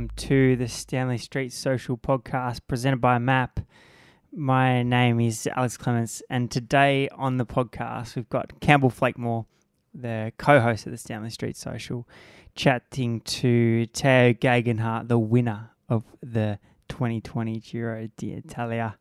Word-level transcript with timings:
welcome 0.00 0.16
to 0.16 0.56
the 0.56 0.66
Stanley 0.66 1.18
Street 1.18 1.52
Social 1.52 1.98
Podcast 1.98 2.60
presented 2.66 3.02
by 3.02 3.18
MAP. 3.18 3.60
My 4.32 4.82
name 4.82 5.20
is 5.20 5.46
Alex 5.54 5.76
Clements, 5.76 6.22
and 6.30 6.50
today 6.50 7.10
on 7.10 7.36
the 7.36 7.44
podcast 7.44 8.16
we've 8.16 8.30
got 8.30 8.58
Campbell 8.60 8.88
Flakemore, 8.88 9.44
the 9.92 10.32
co-host 10.38 10.86
of 10.86 10.92
the 10.92 10.96
Stanley 10.96 11.28
Street 11.28 11.54
Social, 11.54 12.08
chatting 12.54 13.20
to 13.20 13.84
Tao 13.88 14.32
Geoghegan 14.32 15.06
the 15.06 15.18
winner 15.18 15.72
of 15.90 16.04
the 16.22 16.58
2020 16.88 17.60
Giro 17.60 18.08
d'Italia. 18.16 18.96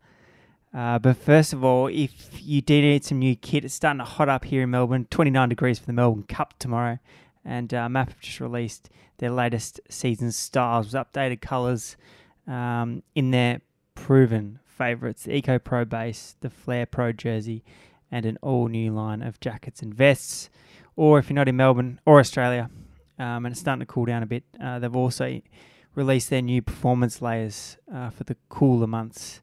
Uh, 0.73 0.99
but 0.99 1.15
first 1.15 1.53
of 1.53 1.63
all, 1.63 1.87
if 1.87 2.41
you 2.41 2.61
do 2.61 2.81
need 2.81 3.05
some 3.05 3.19
new 3.19 3.37
kit, 3.37 3.63
it's 3.63 3.73
starting 3.73 3.99
to 3.99 4.03
hot 4.03 4.27
up 4.27 4.43
here 4.43 4.63
in 4.63 4.71
Melbourne. 4.71 5.07
29 5.09 5.47
degrees 5.47 5.79
for 5.79 5.85
the 5.85 5.93
Melbourne 5.93 6.23
Cup 6.23 6.59
tomorrow. 6.59 6.99
And 7.49 7.73
uh, 7.73 7.89
MAP 7.89 8.09
have 8.09 8.19
just 8.19 8.39
released 8.39 8.91
their 9.17 9.31
latest 9.31 9.81
season 9.89 10.31
styles 10.31 10.93
with 10.93 10.93
updated 10.93 11.41
colours 11.41 11.97
um, 12.47 13.01
in 13.15 13.31
their 13.31 13.61
proven 13.95 14.59
favourites 14.65 15.23
the 15.23 15.35
Eco 15.35 15.57
Pro 15.57 15.83
base, 15.83 16.35
the 16.41 16.51
Flare 16.51 16.85
Pro 16.85 17.11
jersey, 17.11 17.63
and 18.11 18.27
an 18.27 18.37
all 18.43 18.67
new 18.67 18.91
line 18.91 19.23
of 19.23 19.39
jackets 19.39 19.81
and 19.81 19.91
vests. 19.91 20.51
Or 20.95 21.17
if 21.17 21.29
you're 21.29 21.35
not 21.35 21.47
in 21.47 21.55
Melbourne 21.55 21.99
or 22.05 22.19
Australia 22.19 22.69
um, 23.17 23.47
and 23.47 23.47
it's 23.47 23.59
starting 23.59 23.79
to 23.79 23.85
cool 23.87 24.05
down 24.05 24.21
a 24.21 24.27
bit, 24.27 24.43
uh, 24.63 24.77
they've 24.77 24.95
also 24.95 25.41
released 25.95 26.29
their 26.29 26.43
new 26.43 26.61
performance 26.61 27.19
layers 27.19 27.77
uh, 27.91 28.11
for 28.11 28.25
the 28.25 28.37
cooler 28.49 28.85
months 28.85 29.41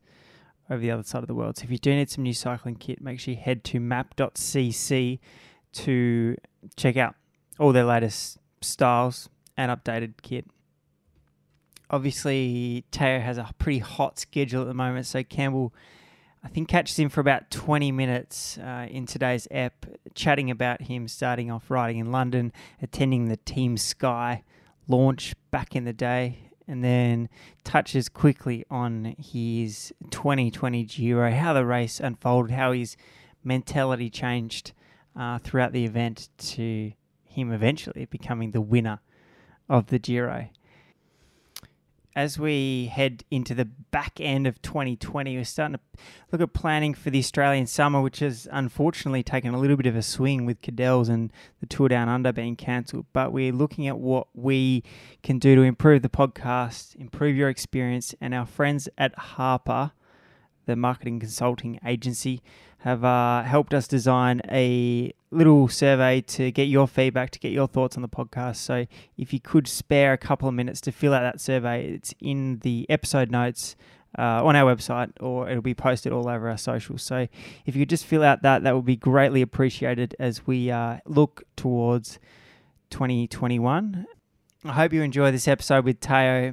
over 0.70 0.80
the 0.80 0.92
other 0.92 1.02
side 1.02 1.24
of 1.24 1.26
the 1.28 1.34
world. 1.34 1.56
So 1.56 1.64
if 1.64 1.72
you 1.72 1.78
do 1.78 1.92
need 1.92 2.08
some 2.08 2.22
new 2.22 2.34
cycling 2.34 2.76
kit, 2.76 3.00
make 3.00 3.18
sure 3.18 3.34
you 3.34 3.40
head 3.40 3.64
to 3.64 3.80
map.cc 3.80 5.18
to 5.72 6.36
check 6.76 6.96
out 6.96 7.16
all 7.58 7.72
their 7.72 7.84
latest 7.84 8.38
styles 8.60 9.28
and 9.56 9.70
updated 9.70 10.14
kit. 10.22 10.46
Obviously, 11.88 12.84
Tao 12.90 13.20
has 13.20 13.38
a 13.38 13.50
pretty 13.58 13.78
hot 13.78 14.18
schedule 14.18 14.62
at 14.62 14.66
the 14.66 14.74
moment, 14.74 15.06
so 15.06 15.22
Campbell, 15.22 15.72
I 16.42 16.48
think, 16.48 16.68
catches 16.68 16.98
him 16.98 17.08
for 17.08 17.20
about 17.20 17.50
20 17.50 17.92
minutes 17.92 18.58
uh, 18.58 18.88
in 18.90 19.06
today's 19.06 19.46
ep, 19.50 19.86
chatting 20.14 20.50
about 20.50 20.82
him 20.82 21.06
starting 21.06 21.50
off 21.50 21.70
riding 21.70 21.98
in 21.98 22.10
London, 22.10 22.52
attending 22.82 23.26
the 23.26 23.36
Team 23.36 23.76
Sky 23.76 24.42
launch 24.88 25.34
back 25.52 25.76
in 25.76 25.84
the 25.84 25.92
day, 25.92 26.50
and 26.66 26.82
then 26.82 27.28
touches 27.62 28.08
quickly 28.08 28.64
on 28.68 29.14
his 29.18 29.92
2020 30.10 30.84
Giro, 30.84 31.30
how 31.30 31.52
the 31.52 31.64
race 31.64 32.00
unfolded, 32.00 32.52
how 32.52 32.72
his 32.72 32.96
mentality 33.44 34.10
changed 34.10 34.72
uh, 35.14 35.38
throughout 35.38 35.72
the 35.72 35.84
event 35.84 36.28
to 36.38 36.92
him 37.36 37.52
eventually 37.52 38.06
becoming 38.06 38.50
the 38.50 38.60
winner 38.60 39.00
of 39.68 39.86
the 39.86 39.98
Giro. 39.98 40.48
As 42.14 42.38
we 42.38 42.86
head 42.86 43.24
into 43.30 43.54
the 43.54 43.66
back 43.66 44.18
end 44.20 44.46
of 44.46 44.62
2020, 44.62 45.36
we're 45.36 45.44
starting 45.44 45.76
to 45.76 46.00
look 46.32 46.40
at 46.40 46.54
planning 46.54 46.94
for 46.94 47.10
the 47.10 47.18
Australian 47.18 47.66
summer, 47.66 48.00
which 48.00 48.20
has 48.20 48.48
unfortunately 48.50 49.22
taken 49.22 49.52
a 49.52 49.58
little 49.58 49.76
bit 49.76 49.84
of 49.84 49.94
a 49.94 50.00
swing 50.00 50.46
with 50.46 50.62
Cadel's 50.62 51.10
and 51.10 51.30
the 51.60 51.66
Tour 51.66 51.88
Down 51.88 52.08
Under 52.08 52.32
being 52.32 52.56
cancelled. 52.56 53.04
But 53.12 53.34
we're 53.34 53.52
looking 53.52 53.86
at 53.86 53.98
what 53.98 54.28
we 54.32 54.82
can 55.22 55.38
do 55.38 55.56
to 55.56 55.60
improve 55.60 56.00
the 56.00 56.08
podcast, 56.08 56.96
improve 56.96 57.36
your 57.36 57.50
experience, 57.50 58.14
and 58.18 58.32
our 58.32 58.46
friends 58.46 58.88
at 58.96 59.14
Harper, 59.18 59.92
the 60.64 60.74
marketing 60.74 61.20
consulting 61.20 61.78
agency, 61.84 62.40
have 62.78 63.04
uh, 63.04 63.42
helped 63.42 63.74
us 63.74 63.86
design 63.86 64.40
a 64.50 65.12
little 65.36 65.68
survey 65.68 66.20
to 66.22 66.50
get 66.50 66.64
your 66.64 66.88
feedback, 66.88 67.30
to 67.30 67.38
get 67.38 67.52
your 67.52 67.68
thoughts 67.68 67.96
on 67.96 68.02
the 68.02 68.08
podcast. 68.08 68.56
So 68.56 68.86
if 69.16 69.32
you 69.32 69.40
could 69.40 69.68
spare 69.68 70.12
a 70.12 70.18
couple 70.18 70.48
of 70.48 70.54
minutes 70.54 70.80
to 70.82 70.92
fill 70.92 71.14
out 71.14 71.20
that 71.20 71.40
survey, 71.40 71.86
it's 71.94 72.14
in 72.20 72.58
the 72.60 72.86
episode 72.88 73.30
notes 73.30 73.76
uh, 74.18 74.44
on 74.44 74.56
our 74.56 74.74
website 74.74 75.12
or 75.20 75.48
it'll 75.48 75.62
be 75.62 75.74
posted 75.74 76.12
all 76.12 76.28
over 76.28 76.48
our 76.48 76.56
socials. 76.56 77.02
So 77.02 77.28
if 77.66 77.76
you 77.76 77.82
could 77.82 77.90
just 77.90 78.06
fill 78.06 78.24
out 78.24 78.42
that, 78.42 78.62
that 78.62 78.74
would 78.74 78.86
be 78.86 78.96
greatly 78.96 79.42
appreciated 79.42 80.16
as 80.18 80.46
we 80.46 80.70
uh, 80.70 80.98
look 81.06 81.44
towards 81.56 82.18
2021. 82.90 84.06
I 84.64 84.72
hope 84.72 84.92
you 84.92 85.02
enjoy 85.02 85.30
this 85.30 85.46
episode 85.46 85.84
with 85.84 86.00
Tao 86.00 86.52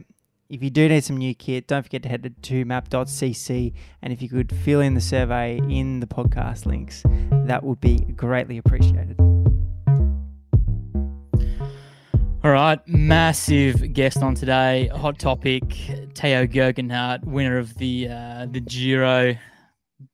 if 0.50 0.62
you 0.62 0.70
do 0.70 0.90
need 0.90 1.04
some 1.04 1.18
new 1.18 1.34
kit, 1.34 1.68
don't 1.68 1.84
forget 1.84 2.04
to 2.04 2.10
head 2.10 2.36
to 2.44 2.66
map.cc. 2.66 3.74
And 4.02 4.14
if 4.14 4.22
you 4.22 4.30
could 4.30 4.52
fill 4.52 4.82
in 4.82 4.94
the 4.94 5.02
survey 5.02 5.60
in 5.70 6.00
the 6.00 6.08
podcast 6.08 6.66
links, 6.66 7.04
that 7.46 7.64
would 7.64 7.80
be 7.80 8.00
greatly 8.00 8.58
appreciated. 8.58 9.20
All 12.44 12.52
right, 12.52 12.80
massive 12.86 13.94
guest 13.94 14.22
on 14.22 14.36
today. 14.36 14.88
Hot 14.88 15.18
topic: 15.18 15.62
Tao 16.14 16.46
Geoghegan, 16.46 17.24
winner 17.24 17.58
of 17.58 17.74
the 17.76 18.10
uh, 18.10 18.48
the 18.52 18.60
Giro 18.60 19.36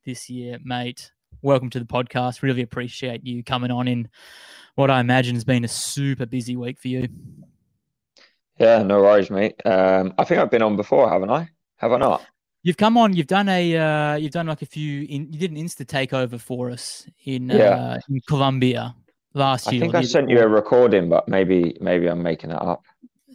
this 0.06 0.30
year, 0.30 0.58
mate. 0.64 1.10
Welcome 1.42 1.70
to 1.70 1.80
the 1.80 1.86
podcast. 1.86 2.42
Really 2.42 2.62
appreciate 2.62 3.26
you 3.26 3.42
coming 3.42 3.72
on 3.72 3.88
in 3.88 4.08
what 4.76 4.90
I 4.90 5.00
imagine 5.00 5.34
has 5.34 5.44
been 5.44 5.64
a 5.64 5.68
super 5.68 6.24
busy 6.24 6.54
week 6.54 6.78
for 6.78 6.86
you. 6.86 7.08
Yeah, 8.60 8.82
no 8.82 9.00
worries, 9.00 9.30
mate. 9.30 9.54
Um, 9.64 10.12
I 10.18 10.24
think 10.24 10.38
I've 10.38 10.50
been 10.50 10.60
on 10.60 10.76
before, 10.76 11.08
haven't 11.08 11.30
I? 11.30 11.48
Have 11.76 11.92
I 11.92 11.96
not? 11.96 12.22
You've 12.62 12.76
come 12.76 12.98
on. 12.98 13.14
You've 13.14 13.26
done 13.26 13.48
a. 13.48 13.76
Uh, 13.76 14.16
you've 14.16 14.32
done 14.32 14.48
like 14.48 14.60
a 14.60 14.66
few. 14.66 15.06
In, 15.08 15.32
you 15.32 15.38
did 15.38 15.50
an 15.50 15.56
Insta 15.56 15.86
takeover 15.86 16.38
for 16.38 16.70
us 16.70 17.08
in 17.24 17.48
yeah. 17.48 17.56
uh, 17.56 17.98
in 18.10 18.20
Colombia 18.28 18.94
last 19.32 19.68
I 19.68 19.70
year. 19.72 19.84
I 19.84 19.86
think 19.86 19.94
I 19.94 20.02
sent 20.02 20.28
you 20.28 20.40
a 20.40 20.46
recording, 20.46 21.08
but 21.08 21.26
maybe 21.26 21.74
maybe 21.80 22.06
I'm 22.06 22.22
making 22.22 22.50
it 22.50 22.60
up. 22.60 22.84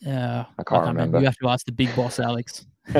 Yeah, 0.02 0.46
I 0.59 0.64
can't, 0.64 0.84
I 0.84 0.85
can't 0.85 0.88
remember. 0.90 0.90
remember. 1.00 1.19
You 1.22 1.25
have 1.25 1.38
to 1.38 1.50
ask 1.50 1.66
the 1.66 1.72
big 1.72 1.96
boss, 1.96 2.19
Alex. 2.19 2.68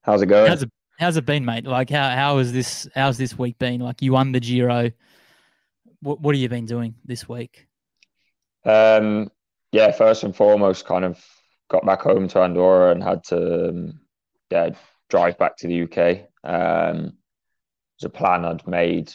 how's 0.00 0.22
it 0.22 0.26
going? 0.26 0.48
How's 0.48 0.62
it, 0.62 0.70
how's 0.98 1.18
it 1.18 1.26
been, 1.26 1.44
mate? 1.44 1.66
Like 1.66 1.90
how 1.90 2.08
how 2.08 2.38
has 2.38 2.54
this 2.54 2.88
how's 2.94 3.18
this 3.18 3.38
week 3.38 3.58
been? 3.58 3.80
Like 3.80 4.00
you 4.00 4.14
won 4.14 4.32
the 4.32 4.40
Giro. 4.40 4.92
What 6.00 6.22
what 6.22 6.34
have 6.34 6.40
you 6.40 6.48
been 6.48 6.64
doing 6.64 6.94
this 7.04 7.28
week? 7.28 7.66
Um, 8.64 9.30
yeah, 9.72 9.90
first 9.92 10.24
and 10.24 10.34
foremost, 10.34 10.86
kind 10.86 11.04
of 11.04 11.24
got 11.68 11.86
back 11.86 12.02
home 12.02 12.28
to 12.28 12.40
Andorra 12.40 12.90
and 12.90 13.02
had 13.02 13.24
to 13.24 13.68
um, 13.68 14.00
yeah 14.50 14.70
drive 15.08 15.38
back 15.38 15.56
to 15.58 15.66
the 15.68 15.82
UK. 15.82 16.28
Um, 16.44 17.06
it 17.06 18.02
was 18.02 18.04
a 18.04 18.08
plan 18.10 18.44
I'd 18.44 18.66
made 18.66 19.12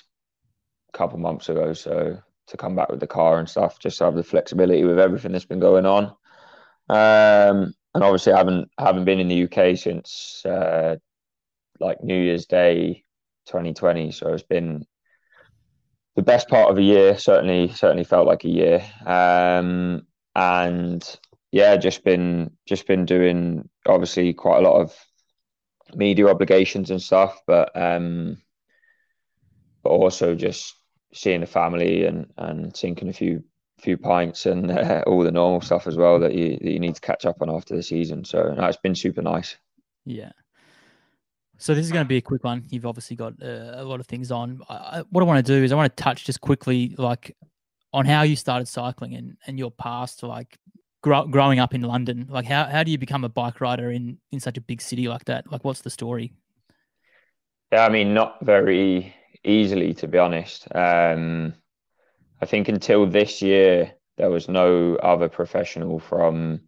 a 0.94 0.98
couple 0.98 1.18
months 1.20 1.50
ago, 1.50 1.74
so 1.74 2.18
to 2.48 2.58
come 2.58 2.76
back 2.76 2.90
with 2.90 3.00
the 3.00 3.08
car 3.08 3.40
and 3.40 3.50
stuff, 3.50 3.80
just 3.80 3.98
to 3.98 4.06
have 4.06 4.16
the 4.16 4.24
flexibility 4.24 4.84
with 4.84 5.00
everything 5.00 5.32
that's 5.32 5.46
been 5.46 5.60
going 5.60 5.86
on. 5.86 6.06
Um, 6.90 7.74
and 7.94 8.04
obviously, 8.04 8.34
I 8.34 8.38
haven't 8.38 8.70
haven't 8.78 9.06
been 9.06 9.20
in 9.20 9.28
the 9.28 9.44
UK 9.44 9.78
since 9.78 10.46
uh, 10.46 10.98
like 11.80 12.04
New 12.04 12.20
Year's 12.20 12.46
Day, 12.46 13.04
2020. 13.48 14.12
So 14.12 14.34
it's 14.34 14.44
been 14.44 14.86
the 16.16 16.22
best 16.22 16.48
part 16.48 16.70
of 16.70 16.78
a 16.78 16.82
year. 16.82 17.18
Certainly, 17.18 17.72
certainly 17.74 18.04
felt 18.04 18.28
like 18.28 18.44
a 18.44 18.50
year. 18.50 18.86
Um, 19.06 20.06
and 20.36 21.20
yeah, 21.52 21.78
just 21.78 22.04
been 22.04 22.52
just 22.66 22.88
been 22.88 23.06
doing 23.06 23.70
obviously 23.86 24.34
quite 24.34 24.58
a 24.58 24.68
lot 24.68 24.82
of 24.82 24.94
media 25.94 26.28
obligations 26.28 26.92
and 26.92 27.02
stuff, 27.02 27.40
but 27.48 27.72
um, 27.76 28.38
but 29.84 29.90
also 29.90 30.36
just 30.36 30.76
seeing 31.14 31.42
the 31.42 31.48
family 31.48 32.06
and 32.06 32.32
and 32.38 32.76
sinking 32.76 33.10
a 33.10 33.14
few 33.14 33.44
few 33.80 33.98
pints 33.98 34.46
and 34.46 34.72
uh, 34.78 35.04
all 35.08 35.24
the 35.24 35.32
normal 35.32 35.62
stuff 35.62 35.88
as 35.88 35.96
well 35.96 36.20
that 36.20 36.34
you 36.34 36.58
that 36.62 36.72
you 36.72 36.80
need 36.80 36.96
to 36.96 37.02
catch 37.02 37.26
up 37.26 37.42
on 37.42 37.50
after 37.50 37.76
the 37.76 37.84
season. 37.84 38.26
So 38.26 38.54
no, 38.54 38.66
it's 38.66 38.78
been 38.78 38.96
super 38.96 39.22
nice. 39.22 39.56
Yeah. 40.06 40.32
So 41.58 41.74
this 41.74 41.86
is 41.86 41.92
going 41.92 42.04
to 42.04 42.10
be 42.10 42.18
a 42.18 42.22
quick 42.22 42.44
one. 42.44 42.66
You've 42.70 42.86
obviously 42.86 43.16
got 43.16 43.42
uh, 43.42 43.76
a 43.76 43.84
lot 43.84 44.02
of 44.02 44.08
things 44.08 44.30
on. 44.30 44.60
I, 44.68 45.04
what 45.10 45.22
I 45.22 45.26
want 45.26 45.46
to 45.46 45.54
do 45.58 45.64
is 45.64 45.72
I 45.72 45.76
want 45.76 45.96
to 45.96 46.04
touch 46.04 46.26
just 46.26 46.42
quickly, 46.42 46.94
like 46.98 47.36
on 47.96 48.06
how 48.06 48.24
you 48.24 48.36
started 48.36 48.68
cycling 48.68 49.16
and, 49.16 49.38
and 49.48 49.58
your 49.58 49.72
past, 49.72 50.22
like 50.22 50.58
grow, 51.02 51.26
growing 51.26 51.60
up 51.60 51.74
in 51.74 51.82
London. 51.82 52.28
Like, 52.30 52.46
how, 52.46 52.66
how 52.66 52.84
do 52.84 52.92
you 52.92 52.98
become 52.98 53.24
a 53.24 53.30
bike 53.30 53.62
rider 53.62 53.90
in, 53.90 54.18
in 54.34 54.42
such 54.42 54.58
a 54.58 54.62
big 54.62 54.82
city 54.82 55.08
like 55.08 55.24
that? 55.26 55.50
Like, 55.50 55.64
what's 55.64 55.80
the 55.80 55.90
story? 55.90 56.34
Yeah, 57.72 57.86
I 57.86 57.90
mean, 57.90 58.14
not 58.14 58.44
very 58.44 59.16
easily, 59.46 59.94
to 59.94 60.10
be 60.10 60.18
honest. 60.18 60.68
Um, 60.76 61.54
I 62.42 62.46
think 62.46 62.68
until 62.68 63.06
this 63.06 63.42
year, 63.42 63.94
there 64.18 64.30
was 64.30 64.50
no 64.50 64.96
other 64.98 65.30
professional 65.30 66.00
from 66.00 66.62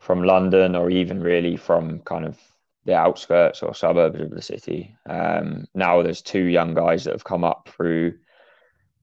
from 0.00 0.24
London 0.24 0.74
or 0.74 0.90
even 0.90 1.22
really 1.22 1.56
from 1.56 2.00
kind 2.00 2.24
of 2.24 2.36
the 2.84 2.94
outskirts 2.94 3.62
or 3.62 3.72
suburbs 3.72 4.20
of 4.20 4.30
the 4.30 4.42
city. 4.42 4.96
Um, 5.08 5.66
now 5.74 6.02
there's 6.02 6.20
two 6.20 6.42
young 6.42 6.74
guys 6.74 7.04
that 7.04 7.12
have 7.12 7.24
come 7.24 7.44
up 7.44 7.68
through 7.72 8.14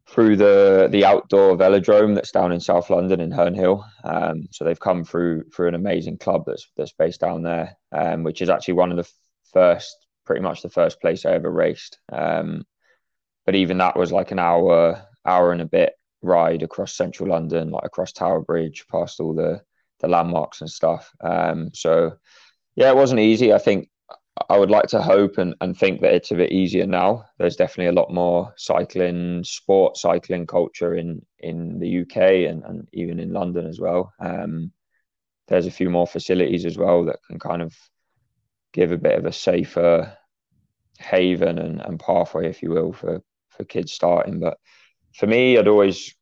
through 0.09 0.35
the 0.35 0.87
the 0.91 1.05
outdoor 1.05 1.55
velodrome 1.55 2.15
that's 2.15 2.31
down 2.31 2.51
in 2.51 2.59
South 2.59 2.89
London 2.89 3.21
in 3.21 3.31
Herne 3.31 3.53
Hill. 3.53 3.85
Um, 4.03 4.47
so 4.51 4.65
they've 4.65 4.79
come 4.79 5.03
through 5.03 5.43
through 5.53 5.67
an 5.67 5.75
amazing 5.75 6.17
club 6.17 6.43
that's 6.45 6.69
that's 6.75 6.93
based 6.93 7.21
down 7.21 7.43
there, 7.43 7.77
um, 7.91 8.23
which 8.23 8.41
is 8.41 8.49
actually 8.49 8.75
one 8.75 8.91
of 8.91 8.97
the 8.97 9.09
first, 9.53 9.95
pretty 10.25 10.41
much 10.41 10.61
the 10.61 10.69
first 10.69 10.99
place 10.99 11.25
I 11.25 11.33
ever 11.33 11.51
raced. 11.51 11.99
Um, 12.11 12.65
but 13.45 13.55
even 13.55 13.77
that 13.77 13.97
was 13.97 14.11
like 14.11 14.31
an 14.31 14.39
hour 14.39 15.01
hour 15.25 15.51
and 15.51 15.61
a 15.61 15.65
bit 15.65 15.93
ride 16.21 16.63
across 16.63 16.95
central 16.95 17.29
London, 17.29 17.69
like 17.69 17.85
across 17.85 18.11
Tower 18.11 18.41
Bridge, 18.41 18.85
past 18.91 19.19
all 19.19 19.33
the 19.33 19.61
the 19.99 20.07
landmarks 20.07 20.61
and 20.61 20.69
stuff. 20.69 21.11
Um, 21.21 21.69
so 21.73 22.13
yeah, 22.75 22.89
it 22.89 22.95
wasn't 22.95 23.19
easy. 23.19 23.53
I 23.53 23.59
think 23.59 23.89
I 24.49 24.57
would 24.57 24.69
like 24.69 24.87
to 24.87 25.01
hope 25.01 25.37
and, 25.37 25.55
and 25.61 25.77
think 25.77 26.01
that 26.01 26.13
it's 26.13 26.31
a 26.31 26.35
bit 26.35 26.51
easier 26.51 26.85
now. 26.85 27.25
There's 27.37 27.55
definitely 27.55 27.87
a 27.87 27.99
lot 27.99 28.13
more 28.13 28.53
cycling, 28.57 29.43
sport 29.43 29.97
cycling 29.97 30.47
culture 30.47 30.95
in 30.95 31.25
in 31.39 31.79
the 31.79 32.01
UK 32.01 32.49
and, 32.49 32.63
and 32.63 32.87
even 32.93 33.19
in 33.19 33.33
London 33.33 33.65
as 33.65 33.79
well. 33.79 34.13
Um, 34.19 34.71
there's 35.47 35.65
a 35.65 35.71
few 35.71 35.89
more 35.89 36.07
facilities 36.07 36.65
as 36.65 36.77
well 36.77 37.05
that 37.05 37.19
can 37.27 37.39
kind 37.39 37.61
of 37.61 37.75
give 38.71 38.91
a 38.91 38.97
bit 38.97 39.17
of 39.17 39.25
a 39.25 39.31
safer 39.31 40.15
haven 40.99 41.57
and, 41.57 41.81
and 41.81 41.99
pathway, 41.99 42.47
if 42.47 42.61
you 42.61 42.69
will, 42.69 42.93
for 42.93 43.21
for 43.49 43.63
kids 43.65 43.91
starting. 43.91 44.39
But 44.39 44.57
for 45.15 45.27
me, 45.27 45.57
I'd 45.57 45.67
always 45.67 46.13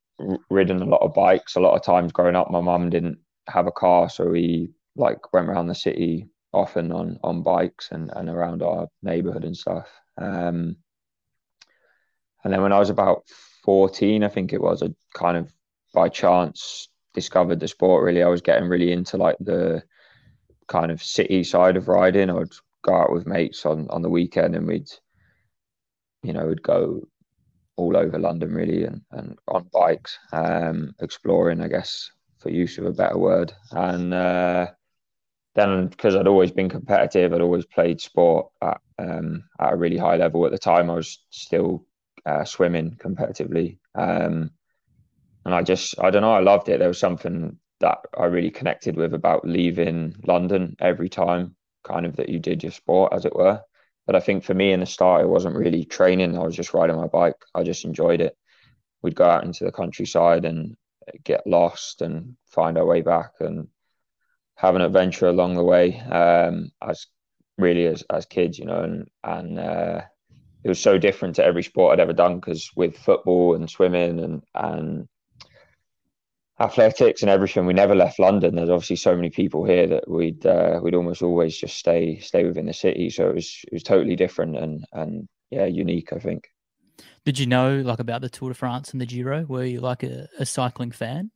ridden 0.49 0.81
a 0.81 0.85
lot 0.85 1.01
of 1.01 1.13
bikes. 1.13 1.55
A 1.55 1.59
lot 1.59 1.75
of 1.75 1.83
times 1.83 2.11
growing 2.11 2.35
up, 2.35 2.49
my 2.49 2.61
mum 2.61 2.89
didn't 2.89 3.19
have 3.47 3.67
a 3.67 3.71
car, 3.71 4.09
so 4.09 4.29
we 4.29 4.71
like 4.95 5.33
went 5.33 5.49
around 5.49 5.67
the 5.67 5.75
city 5.75 6.27
often 6.57 6.91
on 6.91 7.19
on 7.23 7.43
bikes 7.43 7.89
and 7.91 8.11
and 8.15 8.29
around 8.29 8.61
our 8.61 8.87
neighborhood 9.01 9.45
and 9.45 9.55
stuff. 9.55 9.87
Um, 10.17 10.77
and 12.43 12.53
then 12.53 12.61
when 12.61 12.73
I 12.73 12.79
was 12.79 12.89
about 12.89 13.23
14, 13.63 14.23
I 14.23 14.29
think 14.29 14.53
it 14.53 14.61
was, 14.61 14.81
I 14.81 14.87
kind 15.13 15.37
of 15.37 15.51
by 15.93 16.07
chance 16.07 16.87
discovered 17.13 17.59
the 17.59 17.67
sport. 17.67 18.03
Really, 18.03 18.23
I 18.23 18.27
was 18.27 18.41
getting 18.41 18.69
really 18.69 18.91
into 18.91 19.17
like 19.17 19.35
the 19.39 19.83
kind 20.67 20.91
of 20.91 21.03
city 21.03 21.43
side 21.43 21.77
of 21.77 21.87
riding. 21.87 22.29
I 22.29 22.33
would 22.33 22.53
go 22.83 22.95
out 22.95 23.11
with 23.11 23.27
mates 23.27 23.65
on 23.65 23.87
on 23.89 24.01
the 24.01 24.09
weekend, 24.09 24.55
and 24.55 24.67
we'd, 24.67 24.89
you 26.23 26.33
know, 26.33 26.47
we'd 26.47 26.63
go 26.63 27.01
all 27.75 27.97
over 27.97 28.17
London 28.17 28.53
really, 28.53 28.85
and 28.85 29.01
and 29.11 29.37
on 29.47 29.69
bikes, 29.73 30.17
um, 30.31 30.93
exploring, 31.01 31.61
I 31.61 31.67
guess, 31.67 32.09
for 32.39 32.49
use 32.49 32.77
of 32.77 32.85
a 32.85 32.93
better 32.93 33.17
word, 33.17 33.53
and. 33.71 34.13
Uh, 34.13 34.67
then 35.57 35.87
because 35.87 36.15
I'd 36.15 36.27
always 36.27 36.51
been 36.51 36.69
competitive, 36.69 37.33
I'd 37.33 37.41
always 37.41 37.65
played 37.65 37.99
sport 37.99 38.47
at 38.61 38.79
um, 38.99 39.43
at 39.59 39.73
a 39.73 39.75
really 39.75 39.97
high 39.97 40.15
level. 40.15 40.45
At 40.45 40.51
the 40.51 40.57
time, 40.59 40.89
I 40.89 40.93
was 40.93 41.19
still 41.31 41.83
uh, 42.27 42.45
swimming 42.45 42.95
competitively, 43.03 43.79
um, 43.95 44.51
and 45.45 45.55
I 45.55 45.63
just 45.63 45.99
I 45.99 46.11
don't 46.11 46.21
know, 46.21 46.31
I 46.31 46.41
loved 46.41 46.69
it. 46.69 46.77
There 46.77 46.87
was 46.87 46.99
something 46.99 47.57
that 47.79 47.97
I 48.15 48.25
really 48.25 48.51
connected 48.51 48.95
with 48.95 49.15
about 49.15 49.47
leaving 49.47 50.15
London 50.27 50.75
every 50.79 51.09
time, 51.09 51.55
kind 51.83 52.05
of 52.05 52.15
that 52.17 52.29
you 52.29 52.39
did 52.39 52.61
your 52.61 52.71
sport, 52.71 53.13
as 53.13 53.25
it 53.25 53.35
were. 53.35 53.59
But 54.05 54.15
I 54.15 54.19
think 54.19 54.43
for 54.43 54.53
me 54.53 54.71
in 54.71 54.79
the 54.79 54.85
start, 54.85 55.23
it 55.23 55.27
wasn't 55.27 55.55
really 55.55 55.85
training. 55.85 56.37
I 56.37 56.43
was 56.43 56.55
just 56.55 56.73
riding 56.75 56.95
my 56.95 57.07
bike. 57.07 57.35
I 57.55 57.63
just 57.63 57.83
enjoyed 57.83 58.21
it. 58.21 58.37
We'd 59.01 59.15
go 59.15 59.25
out 59.25 59.43
into 59.43 59.65
the 59.65 59.71
countryside 59.71 60.45
and 60.45 60.77
get 61.23 61.47
lost 61.47 62.03
and 62.03 62.35
find 62.45 62.77
our 62.77 62.85
way 62.85 63.01
back 63.01 63.31
and 63.39 63.67
have 64.57 64.75
an 64.75 64.81
adventure 64.81 65.27
along 65.27 65.55
the 65.55 65.63
way 65.63 65.99
um, 66.01 66.71
as 66.81 67.05
really 67.57 67.85
as, 67.85 68.03
as 68.09 68.25
kids, 68.25 68.59
you 68.59 68.65
know, 68.65 68.83
and 68.83 69.07
and 69.23 69.59
uh, 69.59 70.01
it 70.63 70.69
was 70.69 70.79
so 70.79 70.97
different 70.97 71.35
to 71.35 71.45
every 71.45 71.63
sport 71.63 71.93
I'd 71.93 72.01
ever 72.01 72.13
done 72.13 72.39
because 72.39 72.69
with 72.75 72.97
football 72.97 73.55
and 73.55 73.69
swimming 73.69 74.19
and 74.19 74.41
and 74.55 75.07
athletics 76.59 77.21
and 77.21 77.29
everything, 77.29 77.67
we 77.67 77.73
never 77.73 77.93
left 77.93 78.19
London. 78.19 78.55
There's 78.55 78.69
obviously 78.69 78.95
so 78.95 79.15
many 79.15 79.29
people 79.29 79.63
here 79.63 79.85
that 79.87 80.09
we'd 80.09 80.45
uh, 80.45 80.79
we'd 80.81 80.95
almost 80.95 81.21
always 81.21 81.55
just 81.55 81.77
stay 81.77 82.19
stay 82.19 82.43
within 82.43 82.65
the 82.65 82.73
city. 82.73 83.11
So 83.11 83.29
it 83.29 83.35
was 83.35 83.59
it 83.63 83.73
was 83.73 83.83
totally 83.83 84.15
different 84.15 84.57
and 84.57 84.85
and 84.91 85.27
yeah, 85.51 85.65
unique. 85.65 86.13
I 86.13 86.19
think. 86.19 86.49
Did 87.25 87.37
you 87.37 87.45
know 87.45 87.81
like 87.81 87.99
about 87.99 88.21
the 88.21 88.29
Tour 88.29 88.49
de 88.49 88.55
France 88.55 88.91
and 88.91 88.99
the 88.99 89.05
Giro? 89.05 89.45
Were 89.45 89.65
you 89.65 89.81
like 89.81 90.01
a, 90.01 90.27
a 90.39 90.45
cycling 90.47 90.91
fan? 90.91 91.29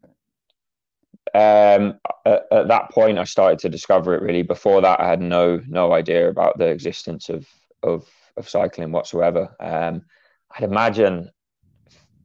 Um, 1.34 2.00
at, 2.26 2.44
at, 2.52 2.68
that 2.68 2.92
point, 2.92 3.18
I 3.18 3.24
started 3.24 3.60
to 3.60 3.70
discover 3.70 4.16
it. 4.16 4.22
Really, 4.22 4.44
before 4.44 4.82
that, 4.82 5.00
I 5.00 5.08
had 5.08 5.22
no 5.22 5.62
no 5.68 5.94
idea 5.94 6.30
about 6.30 6.58
the 6.58 6.68
existence 6.68 7.30
of 7.30 7.48
of, 7.84 8.06
of 8.38 8.50
cycling 8.50 8.92
whatsoever. 8.92 9.56
Um, 9.60 10.04
I'd 10.56 10.64
imagine, 10.64 11.32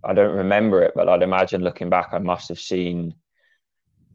I 0.05 0.13
don't 0.13 0.37
remember 0.37 0.83
it, 0.83 0.93
but 0.95 1.09
I'd 1.09 1.23
imagine 1.23 1.63
looking 1.63 1.89
back, 1.89 2.09
I 2.13 2.19
must 2.19 2.49
have 2.49 2.59
seen 2.59 3.15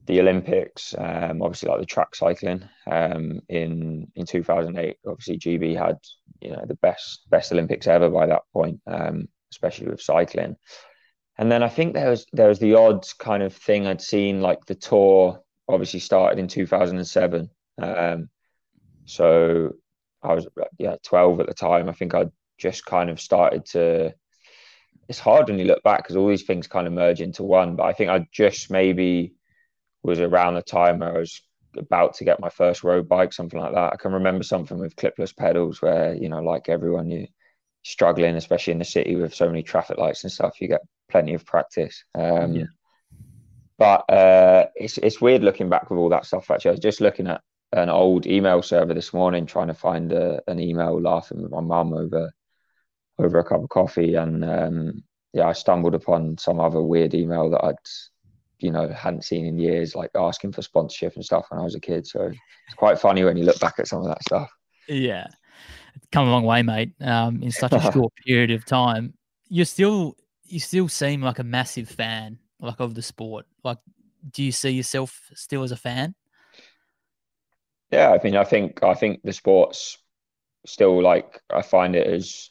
the 0.08 0.20
Olympics, 0.20 0.94
um, 0.98 1.42
obviously 1.42 1.70
like 1.70 1.80
the 1.80 1.86
track 1.86 2.16
cycling 2.16 2.68
um, 2.90 3.40
in 3.50 4.08
in 4.16 4.26
2008. 4.26 4.98
Obviously, 5.08 5.38
GB 5.38 5.78
had 5.78 5.98
you 6.42 6.52
know 6.52 6.64
the 6.68 6.76
best 6.76 7.30
best 7.30 7.52
Olympics 7.52 7.88
ever 7.88 8.10
by 8.10 8.26
that 8.26 8.42
point, 8.52 8.82
um, 8.88 9.28
especially 9.52 9.88
with 9.88 10.02
cycling. 10.02 10.56
And 11.42 11.52
then 11.52 11.64
I 11.64 11.70
think 11.70 11.96
there 11.96 12.12
was 12.12 12.28
there 12.34 12.50
was 12.50 12.60
the 12.60 12.76
odd 12.76 13.04
kind 13.18 13.42
of 13.42 13.52
thing 13.52 13.88
I'd 13.88 14.00
seen, 14.00 14.42
like 14.42 14.64
the 14.68 14.76
tour 14.76 15.42
obviously 15.68 16.00
started 16.00 16.38
in 16.38 16.48
2007. 16.48 17.50
Um, 17.82 18.30
so 19.06 19.72
I 20.22 20.36
was 20.36 20.46
yeah 20.78 20.98
12 21.02 21.40
at 21.40 21.48
the 21.48 21.56
time. 21.56 21.90
I 21.90 21.94
think 21.94 22.14
I'd 22.14 22.32
just 22.60 22.86
kind 22.86 23.10
of 23.10 23.20
started 23.20 23.66
to. 23.72 24.14
It's 25.10 25.18
hard 25.18 25.50
when 25.50 25.58
you 25.58 25.66
look 25.66 25.82
back 25.82 26.04
because 26.04 26.16
all 26.16 26.28
these 26.28 26.44
things 26.44 26.68
kind 26.68 26.86
of 26.86 26.94
merge 26.94 27.22
into 27.22 27.42
one. 27.42 27.76
But 27.76 27.88
I 27.88 27.94
think 27.94 28.12
I 28.12 28.28
just 28.32 28.70
maybe 28.70 29.34
was 30.04 30.20
around 30.20 30.54
the 30.54 30.62
time 30.62 31.00
where 31.00 31.16
I 31.16 31.18
was 31.18 31.42
about 31.76 32.14
to 32.18 32.24
get 32.24 32.40
my 32.40 32.50
first 32.50 32.84
road 32.84 33.10
bike, 33.10 33.34
something 33.34 33.60
like 33.60 33.74
that. 33.74 33.94
I 33.94 33.96
can 33.96 34.14
remember 34.14 34.44
something 34.44 34.78
with 34.78 34.96
clipless 34.96 35.36
pedals 35.36 35.82
where 35.82 36.14
you 36.14 36.30
know, 36.30 36.44
like 36.44 36.70
everyone, 36.70 37.10
you 37.10 37.26
struggling, 37.84 38.36
especially 38.36 38.74
in 38.74 38.80
the 38.80 38.86
city 38.86 39.16
with 39.16 39.34
so 39.34 39.48
many 39.48 39.64
traffic 39.64 39.98
lights 39.98 40.24
and 40.24 40.32
stuff. 40.32 40.62
You 40.62 40.68
get 40.68 40.82
plenty 41.10 41.34
of 41.34 41.46
practice. 41.46 42.04
Um, 42.16 42.54
yeah. 42.54 42.66
But 43.78 44.10
uh, 44.12 44.68
it's 44.76 44.98
it's 45.00 45.22
weird 45.22 45.44
looking 45.44 45.70
back 45.70 45.90
with 45.90 45.98
all 45.98 46.10
that 46.10 46.26
stuff. 46.26 46.52
Actually, 46.52 46.70
I 46.70 46.74
was 46.74 46.80
just 46.82 47.02
looking 47.02 47.28
at 47.28 47.42
an 47.74 47.90
old 47.90 48.28
email 48.28 48.62
server 48.62 48.94
this 48.94 49.14
morning, 49.14 49.46
trying 49.46 49.68
to 49.68 49.74
find 49.74 50.12
a, 50.12 50.42
an 50.48 50.60
email, 50.60 51.02
laughing 51.02 51.42
with 51.42 51.52
my 51.52 51.62
mum 51.62 51.94
over 51.94 52.32
over 53.18 53.40
a 53.40 53.44
cup 53.44 53.64
of 53.64 53.70
coffee, 53.70 54.16
and 54.16 54.46
um, 54.46 55.04
yeah, 55.34 55.48
I 55.48 55.54
stumbled 55.54 55.96
upon 55.96 56.38
some 56.38 56.60
other 56.60 56.82
weird 56.82 57.14
email 57.14 57.50
that 57.52 57.64
I'd 57.64 57.76
you 58.60 58.72
know 58.72 58.88
hadn't 58.90 59.24
seen 59.24 59.46
in 59.46 59.58
years, 59.58 59.96
like 59.96 60.12
asking 60.16 60.52
for 60.52 60.62
sponsorship 60.62 61.16
and 61.16 61.26
stuff 61.26 61.48
when 61.50 61.60
I 61.60 61.64
was 61.64 61.76
a 61.76 61.80
kid. 61.80 62.06
So 62.06 62.26
it's 62.26 62.76
quite 62.76 63.00
funny 63.00 63.24
when 63.24 63.38
you 63.38 63.46
look 63.46 63.60
back 63.60 63.80
at 63.80 63.88
some 63.88 64.02
of 64.02 64.08
that 64.08 64.22
stuff. 64.24 64.52
Yeah, 64.88 65.28
come 66.12 66.28
a 66.28 66.32
long 66.32 66.44
way, 66.44 66.62
mate. 66.62 66.94
Um, 67.02 67.42
in 67.44 67.52
such 67.52 67.74
a 67.74 67.82
short 67.94 68.14
period 68.26 68.52
of 68.52 68.66
time, 68.66 69.14
you're 69.50 69.66
still 69.66 70.16
you 70.46 70.60
still 70.60 70.90
seem 70.90 71.22
like 71.22 71.40
a 71.40 71.44
massive 71.44 71.90
fan, 71.90 72.38
like 72.60 72.80
of 72.80 72.96
the 72.96 73.02
sport. 73.02 73.46
Like, 73.64 73.78
do 74.32 74.44
you 74.44 74.52
see 74.52 74.70
yourself 74.72 75.30
still 75.34 75.64
as 75.64 75.72
a 75.72 75.78
fan? 75.78 76.14
Yeah, 77.92 78.12
I 78.12 78.24
mean, 78.24 78.36
I 78.36 78.44
think 78.44 78.84
I 78.84 78.94
think 78.94 79.22
the 79.24 79.34
sport's 79.34 79.98
still 80.66 81.02
like 81.02 81.42
I 81.50 81.62
find 81.62 81.96
it 81.96 82.08
as 82.08 82.50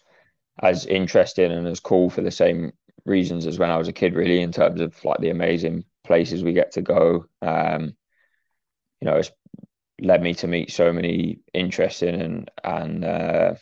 as 0.62 0.86
interesting 0.86 1.52
and 1.52 1.66
as 1.66 1.80
cool 1.80 2.10
for 2.10 2.20
the 2.20 2.30
same 2.30 2.72
reasons 3.06 3.46
as 3.46 3.58
when 3.58 3.70
I 3.70 3.78
was 3.78 3.88
a 3.88 3.92
kid, 3.92 4.14
really, 4.14 4.42
in 4.42 4.52
terms 4.52 4.80
of 4.80 4.94
like 5.04 5.20
the 5.20 5.30
amazing 5.30 5.84
places 6.04 6.42
we 6.44 6.52
get 6.52 6.72
to 6.72 6.82
go. 6.82 7.26
Um, 7.42 7.96
you 9.00 9.06
know, 9.06 9.16
it's 9.16 9.30
led 10.00 10.22
me 10.22 10.34
to 10.34 10.46
meet 10.46 10.70
so 10.70 10.92
many 10.92 11.40
interesting 11.54 12.20
and 12.20 12.50
and 12.64 13.04
uh, 13.04 13.54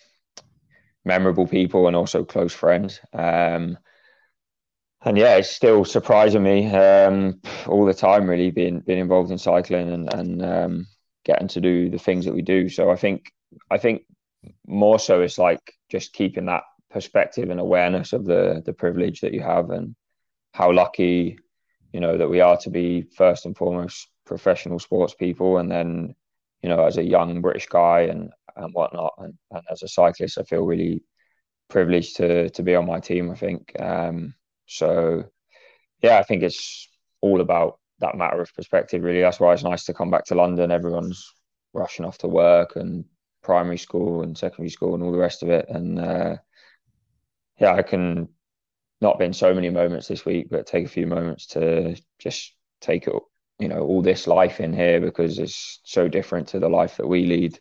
memorable 1.04 1.46
people 1.46 1.86
and 1.86 1.96
also 1.96 2.24
close 2.24 2.52
friends. 2.52 3.00
Um, 3.12 3.78
and 5.02 5.16
yeah, 5.16 5.36
it's 5.36 5.50
still 5.50 5.84
surprising 5.84 6.42
me 6.42 6.66
um, 6.74 7.40
all 7.66 7.84
the 7.84 7.94
time. 7.94 8.28
Really, 8.28 8.50
being 8.50 8.80
being 8.80 8.98
involved 8.98 9.30
in 9.30 9.38
cycling 9.38 9.92
and 9.92 10.12
and 10.12 10.44
um, 10.44 10.86
getting 11.24 11.48
to 11.48 11.60
do 11.60 11.88
the 11.88 11.98
things 11.98 12.24
that 12.24 12.34
we 12.34 12.42
do. 12.42 12.68
So 12.68 12.90
I 12.90 12.96
think 12.96 13.32
I 13.70 13.78
think 13.78 14.02
more 14.66 14.98
so 14.98 15.20
it's 15.20 15.38
like 15.38 15.60
just 15.88 16.12
keeping 16.12 16.46
that 16.46 16.62
perspective 16.90 17.50
and 17.50 17.60
awareness 17.60 18.12
of 18.12 18.24
the 18.24 18.62
the 18.64 18.72
privilege 18.72 19.20
that 19.20 19.34
you 19.34 19.40
have 19.40 19.70
and 19.70 19.94
how 20.52 20.72
lucky 20.72 21.38
you 21.92 22.00
know 22.00 22.16
that 22.18 22.28
we 22.28 22.40
are 22.40 22.56
to 22.56 22.70
be 22.70 23.02
first 23.02 23.46
and 23.46 23.56
foremost 23.56 24.08
professional 24.24 24.78
sports 24.78 25.14
people 25.14 25.58
and 25.58 25.70
then 25.70 26.14
you 26.62 26.68
know 26.68 26.84
as 26.84 26.96
a 26.96 27.04
young 27.04 27.40
british 27.40 27.66
guy 27.66 28.00
and 28.00 28.30
and 28.56 28.72
whatnot 28.74 29.12
and, 29.18 29.34
and 29.50 29.62
as 29.70 29.82
a 29.82 29.88
cyclist 29.88 30.38
i 30.38 30.42
feel 30.42 30.64
really 30.64 31.02
privileged 31.68 32.16
to 32.16 32.50
to 32.50 32.62
be 32.62 32.74
on 32.74 32.86
my 32.86 32.98
team 33.00 33.30
i 33.30 33.34
think 33.34 33.72
um, 33.80 34.34
so, 34.68 35.24
yeah, 36.02 36.18
I 36.18 36.22
think 36.22 36.42
it's 36.42 36.88
all 37.20 37.40
about 37.40 37.80
that 38.00 38.16
matter 38.16 38.40
of 38.40 38.54
perspective, 38.54 39.02
really. 39.02 39.22
That's 39.22 39.40
why 39.40 39.54
it's 39.54 39.64
nice 39.64 39.84
to 39.84 39.94
come 39.94 40.10
back 40.10 40.26
to 40.26 40.34
London. 40.34 40.70
Everyone's 40.70 41.32
rushing 41.72 42.04
off 42.04 42.18
to 42.18 42.28
work 42.28 42.76
and 42.76 43.04
primary 43.42 43.78
school 43.78 44.22
and 44.22 44.36
secondary 44.36 44.70
school 44.70 44.94
and 44.94 45.02
all 45.02 45.10
the 45.10 45.18
rest 45.18 45.42
of 45.42 45.48
it. 45.48 45.66
And 45.68 45.98
uh, 45.98 46.36
yeah, 47.58 47.74
I 47.74 47.82
can 47.82 48.28
not 49.00 49.18
been 49.18 49.32
so 49.32 49.54
many 49.54 49.70
moments 49.70 50.06
this 50.06 50.24
week, 50.24 50.48
but 50.50 50.66
take 50.66 50.84
a 50.84 50.90
few 50.90 51.06
moments 51.06 51.46
to 51.48 51.96
just 52.18 52.54
take 52.80 53.06
it, 53.06 53.14
you 53.58 53.68
know, 53.68 53.80
all 53.80 54.02
this 54.02 54.26
life 54.26 54.60
in 54.60 54.72
here 54.72 55.00
because 55.00 55.38
it's 55.38 55.80
so 55.84 56.08
different 56.08 56.48
to 56.48 56.58
the 56.58 56.68
life 56.68 56.96
that 56.96 57.06
we 57.06 57.26
lead 57.26 57.58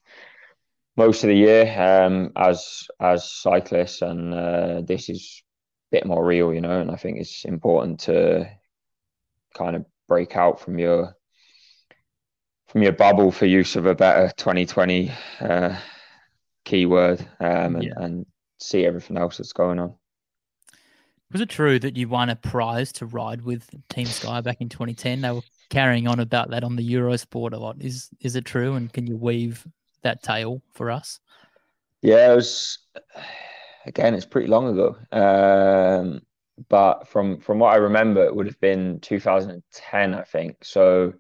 most 0.96 1.24
of 1.24 1.30
the 1.30 1.36
year 1.36 1.64
um, 1.80 2.32
as 2.36 2.88
as 3.00 3.32
cyclists, 3.32 4.02
and 4.02 4.34
uh, 4.34 4.82
this 4.82 5.10
is 5.10 5.44
a 5.92 5.98
bit 5.98 6.06
more 6.06 6.26
real, 6.26 6.54
you 6.54 6.62
know. 6.62 6.82
And 6.82 6.92
I 6.92 6.96
think 6.96 7.20
it's 7.20 7.46
important 7.46 8.00
to 8.02 8.50
kind 9.56 9.76
of 9.76 9.86
break 10.08 10.36
out 10.36 10.60
from 10.60 10.80
your 10.80 11.16
from 12.68 12.82
your 12.84 12.94
bubble 12.94 13.32
for 13.32 13.46
use 13.46 13.76
of 13.76 13.86
a 13.86 13.96
better 13.96 14.32
2020 14.38 15.12
uh, 15.40 15.78
keyword 16.66 17.22
um, 17.40 17.76
and, 17.78 17.84
Yeah. 17.84 17.94
and 17.98 18.26
see 18.60 18.86
everything 18.86 19.18
else 19.18 19.38
that's 19.38 19.54
going 19.54 19.80
on. 19.80 19.96
Was 21.32 21.42
it 21.42 21.50
true 21.50 21.80
that 21.80 21.96
you 21.98 22.08
won 22.08 22.30
a 22.30 22.36
prize 22.36 22.92
to 22.94 23.06
ride 23.06 23.42
with 23.44 23.70
Team 23.90 24.06
Sky 24.06 24.42
back 24.42 24.62
in 24.62 24.70
2010? 24.70 25.22
They 25.22 25.32
were 25.32 25.42
carrying 25.70 26.08
on 26.08 26.20
about 26.20 26.50
that 26.52 26.64
on 26.64 26.76
the 26.76 26.94
Eurosport 26.94 27.54
a 27.54 27.58
lot. 27.58 27.78
Is 27.80 28.10
is 28.22 28.36
it 28.36 28.46
true? 28.46 28.76
And 28.76 28.92
can 28.92 29.08
you 29.08 29.18
weave 29.18 29.66
that 30.04 30.24
tale 30.24 30.62
for 30.74 30.92
us? 30.92 31.20
Yeah, 32.02 32.32
it 32.32 32.36
was 32.36 32.80
again. 33.86 34.14
It's 34.14 34.26
pretty 34.26 34.48
long 34.48 34.68
ago, 34.68 34.98
um, 35.12 36.22
but 36.70 37.08
from 37.08 37.40
from 37.40 37.60
what 37.60 37.74
I 37.74 37.78
remember, 37.78 38.24
it 38.26 38.36
would 38.36 38.48
have 38.48 38.60
been 38.60 39.00
2010, 39.02 40.14
I 40.14 40.24
think. 40.24 40.64
So 40.64 41.14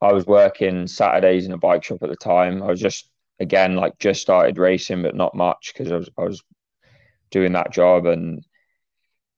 I 0.00 0.12
was 0.12 0.26
working 0.26 0.86
Saturdays 0.86 1.46
in 1.46 1.52
a 1.52 1.58
bike 1.58 1.84
shop 1.84 2.02
at 2.02 2.10
the 2.10 2.16
time. 2.16 2.62
I 2.62 2.66
was 2.66 2.80
just 2.80 3.08
again 3.40 3.76
like 3.76 3.98
just 3.98 4.20
started 4.22 4.58
racing, 4.58 5.02
but 5.02 5.14
not 5.16 5.34
much 5.34 5.72
because 5.72 5.92
I 5.92 5.96
was 5.96 6.10
I 6.18 6.22
was 6.22 6.42
doing 7.30 7.52
that 7.52 7.72
job 7.72 8.06
and 8.06 8.44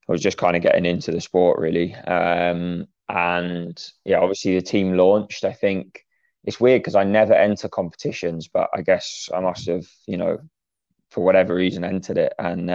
I 0.09 0.13
was 0.13 0.21
just 0.21 0.37
kind 0.37 0.57
of 0.57 0.63
getting 0.63 0.85
into 0.85 1.11
the 1.13 1.21
sport 1.21 1.59
really. 1.59 1.95
Um, 1.95 2.87
and 3.09 3.81
yeah, 4.05 4.21
obviously 4.21 4.55
the 4.55 4.63
team 4.63 4.97
launched. 4.97 5.45
I 5.45 5.53
think. 5.53 6.01
It's 6.47 6.61
weird 6.61 6.83
because 6.83 6.95
I 6.95 7.05
never 7.05 7.33
enter 7.33 7.71
competitions, 7.71 8.49
but 8.49 8.69
I 8.75 8.83
guess 8.83 9.31
I 9.35 9.41
must 9.41 9.67
have, 9.67 9.87
you 10.07 10.19
know, 10.19 10.37
for 11.11 11.25
whatever 11.25 11.55
reason 11.55 11.85
entered 11.85 12.19
it. 12.19 12.35
And 12.39 12.67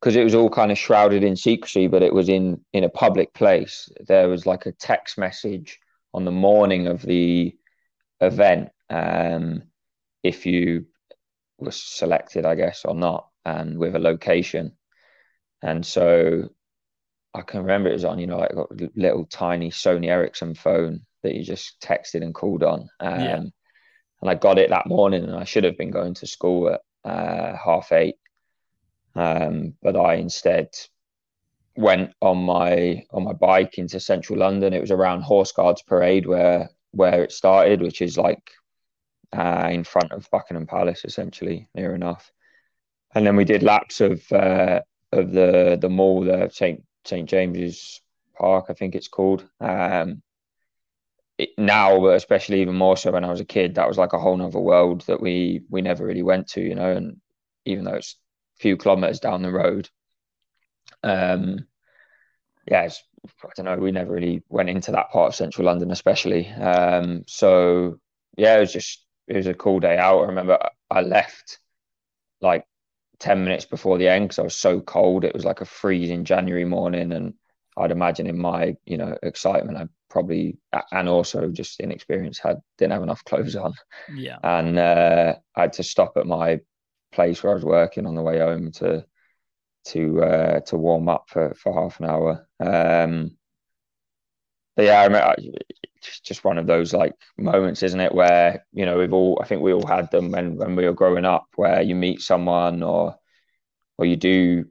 because 0.00 0.16
it 0.16 0.24
was 0.24 0.34
all 0.34 0.48
kind 0.48 0.72
of 0.72 0.78
shrouded 0.78 1.24
in 1.24 1.36
secrecy 1.36 1.88
but 1.88 2.02
it 2.02 2.14
was 2.14 2.28
in 2.28 2.64
in 2.72 2.84
a 2.84 2.88
public 2.88 3.34
place. 3.34 3.88
There 4.06 4.28
was 4.28 4.46
like 4.46 4.66
a 4.66 4.72
text 4.72 5.18
message 5.18 5.78
on 6.14 6.24
the 6.24 6.30
morning 6.30 6.86
of 6.86 7.02
the 7.02 7.54
event 8.20 8.70
um 8.90 9.62
if 10.22 10.46
you 10.46 10.86
were 11.58 11.70
selected 11.70 12.44
i 12.44 12.54
guess 12.54 12.84
or 12.84 12.94
not 12.94 13.28
and 13.44 13.78
with 13.78 13.94
a 13.94 13.98
location. 13.98 14.72
And 15.62 15.84
so 15.84 16.50
i 17.38 17.42
can 17.42 17.60
remember 17.60 17.88
it 17.88 17.94
was 17.94 18.04
on 18.04 18.18
you 18.18 18.26
know 18.26 18.38
like 18.38 18.52
a 18.52 18.66
little 18.96 19.24
tiny 19.26 19.70
sony 19.70 20.06
ericsson 20.08 20.54
phone 20.54 21.00
that 21.22 21.34
you 21.34 21.42
just 21.42 21.80
texted 21.80 22.22
and 22.22 22.34
called 22.34 22.62
on 22.62 22.88
um, 23.00 23.20
Yeah. 23.20 23.36
and 24.20 24.30
I 24.30 24.34
got 24.34 24.58
it 24.58 24.70
that 24.70 24.86
morning, 24.86 25.24
and 25.24 25.34
I 25.34 25.44
should 25.44 25.64
have 25.64 25.76
been 25.78 25.90
going 25.90 26.14
to 26.14 26.26
school 26.26 26.70
at 26.70 26.80
uh, 27.04 27.56
half 27.56 27.92
eight, 27.92 28.16
um, 29.14 29.74
but 29.82 29.96
I 29.96 30.14
instead 30.14 30.68
went 31.76 32.12
on 32.20 32.38
my 32.38 33.04
on 33.12 33.24
my 33.24 33.32
bike 33.32 33.78
into 33.78 34.00
central 34.00 34.38
London. 34.38 34.72
It 34.74 34.80
was 34.80 34.90
around 34.90 35.22
Horse 35.22 35.52
Guards 35.52 35.82
Parade 35.82 36.26
where 36.26 36.70
where 36.92 37.22
it 37.24 37.32
started, 37.32 37.80
which 37.82 38.00
is 38.02 38.16
like 38.16 38.42
uh, 39.32 39.68
in 39.70 39.84
front 39.84 40.12
of 40.12 40.28
Buckingham 40.30 40.66
Palace, 40.66 41.04
essentially 41.04 41.68
near 41.74 41.94
enough. 41.94 42.32
And 43.14 43.26
then 43.26 43.36
we 43.36 43.44
did 43.44 43.62
laps 43.62 44.00
of 44.00 44.22
uh, 44.32 44.80
of 45.12 45.32
the 45.32 45.78
the 45.80 45.88
mall, 45.88 46.24
the 46.24 46.48
Saint 46.52 46.84
Saint 47.08 47.28
James's 47.28 48.00
Park, 48.36 48.66
I 48.68 48.74
think 48.74 48.94
it's 48.94 49.08
called. 49.08 49.48
Um, 49.60 50.22
it, 51.38 51.50
now, 51.56 52.00
but 52.00 52.16
especially 52.16 52.60
even 52.60 52.74
more 52.74 52.96
so 52.96 53.12
when 53.12 53.24
I 53.24 53.30
was 53.30 53.40
a 53.40 53.44
kid, 53.44 53.76
that 53.76 53.88
was 53.88 53.98
like 53.98 54.12
a 54.12 54.18
whole 54.18 54.36
nother 54.36 54.58
world 54.58 55.02
that 55.02 55.20
we 55.20 55.62
we 55.70 55.82
never 55.82 56.04
really 56.04 56.22
went 56.22 56.48
to, 56.48 56.60
you 56.60 56.74
know. 56.74 56.90
And 56.90 57.20
even 57.64 57.84
though 57.84 57.94
it's 57.94 58.16
a 58.58 58.60
few 58.60 58.76
kilometers 58.76 59.20
down 59.20 59.42
the 59.42 59.52
road, 59.52 59.88
um, 61.02 61.66
yeah, 62.66 62.88
I 63.44 63.48
don't 63.56 63.66
know. 63.66 63.76
We 63.76 63.92
never 63.92 64.12
really 64.12 64.42
went 64.48 64.68
into 64.70 64.92
that 64.92 65.10
part 65.10 65.28
of 65.28 65.34
central 65.34 65.66
London, 65.66 65.90
especially. 65.90 66.48
Um, 66.48 67.24
so 67.26 67.98
yeah, 68.36 68.56
it 68.56 68.60
was 68.60 68.72
just 68.72 69.04
it 69.26 69.36
was 69.36 69.46
a 69.46 69.54
cool 69.54 69.80
day 69.80 69.96
out. 69.96 70.22
I 70.22 70.26
remember 70.26 70.58
I 70.90 71.00
left 71.02 71.58
like 72.40 72.66
ten 73.20 73.44
minutes 73.44 73.64
before 73.64 73.98
the 73.98 74.08
end 74.08 74.26
because 74.26 74.38
I 74.38 74.42
was 74.42 74.56
so 74.56 74.80
cold. 74.80 75.24
It 75.24 75.34
was 75.34 75.44
like 75.44 75.60
a 75.60 75.64
freezing 75.66 76.24
January 76.24 76.64
morning, 76.64 77.12
and 77.12 77.34
I'd 77.76 77.90
imagine 77.92 78.26
in 78.26 78.38
my 78.38 78.76
you 78.86 78.96
know 78.96 79.16
excitement, 79.22 79.78
I 79.78 79.86
probably 80.10 80.58
and 80.92 81.08
also 81.08 81.48
just 81.48 81.80
inexperience 81.80 82.38
had 82.38 82.58
didn't 82.78 82.92
have 82.92 83.02
enough 83.02 83.24
clothes 83.26 83.56
on, 83.56 83.72
Yeah. 84.08 84.40
and 84.42 84.78
uh, 84.78 85.36
I 85.56 85.62
had 85.62 85.74
to 85.74 85.82
stop 85.82 86.16
at 86.16 86.26
my 86.26 86.60
place 87.12 87.42
where 87.42 87.52
I 87.52 87.54
was 87.56 87.64
working 87.64 88.06
on 88.06 88.14
the 88.14 88.22
way 88.22 88.38
home 88.40 88.72
to 88.72 89.04
to 89.86 90.22
uh, 90.24 90.60
to 90.60 90.78
warm 90.78 91.08
up 91.08 91.26
for, 91.28 91.54
for 91.54 91.72
half 91.74 92.00
an 92.00 92.06
hour. 92.06 92.48
Um, 92.60 93.37
but 94.78 94.84
yeah, 94.84 95.00
I 95.00 95.06
remember 95.06 95.34
it's 95.96 96.20
just 96.20 96.44
one 96.44 96.56
of 96.56 96.68
those 96.68 96.94
like 96.94 97.12
moments, 97.36 97.82
isn't 97.82 97.98
it? 97.98 98.14
Where 98.14 98.64
you 98.72 98.86
know 98.86 98.96
we've 98.96 99.12
all 99.12 99.40
I 99.42 99.44
think 99.44 99.60
we 99.60 99.72
all 99.72 99.84
had 99.84 100.08
them 100.12 100.30
when 100.30 100.54
when 100.54 100.76
we 100.76 100.84
were 100.84 100.92
growing 100.92 101.24
up, 101.24 101.46
where 101.56 101.82
you 101.82 101.96
meet 101.96 102.20
someone 102.20 102.84
or 102.84 103.16
or 103.96 104.06
you 104.06 104.14
do 104.14 104.66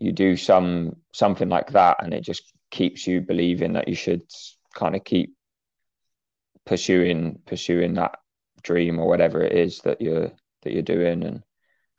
you 0.00 0.10
do 0.10 0.36
some 0.36 0.96
something 1.12 1.48
like 1.48 1.70
that, 1.70 2.02
and 2.02 2.12
it 2.12 2.22
just 2.22 2.52
keeps 2.72 3.06
you 3.06 3.20
believing 3.20 3.74
that 3.74 3.86
you 3.86 3.94
should 3.94 4.22
kind 4.74 4.96
of 4.96 5.04
keep 5.04 5.36
pursuing 6.66 7.38
pursuing 7.46 7.94
that 7.94 8.18
dream 8.64 8.98
or 8.98 9.06
whatever 9.06 9.40
it 9.40 9.52
is 9.52 9.82
that 9.82 10.00
you're 10.00 10.32
that 10.62 10.72
you're 10.72 10.82
doing. 10.82 11.22
And 11.22 11.44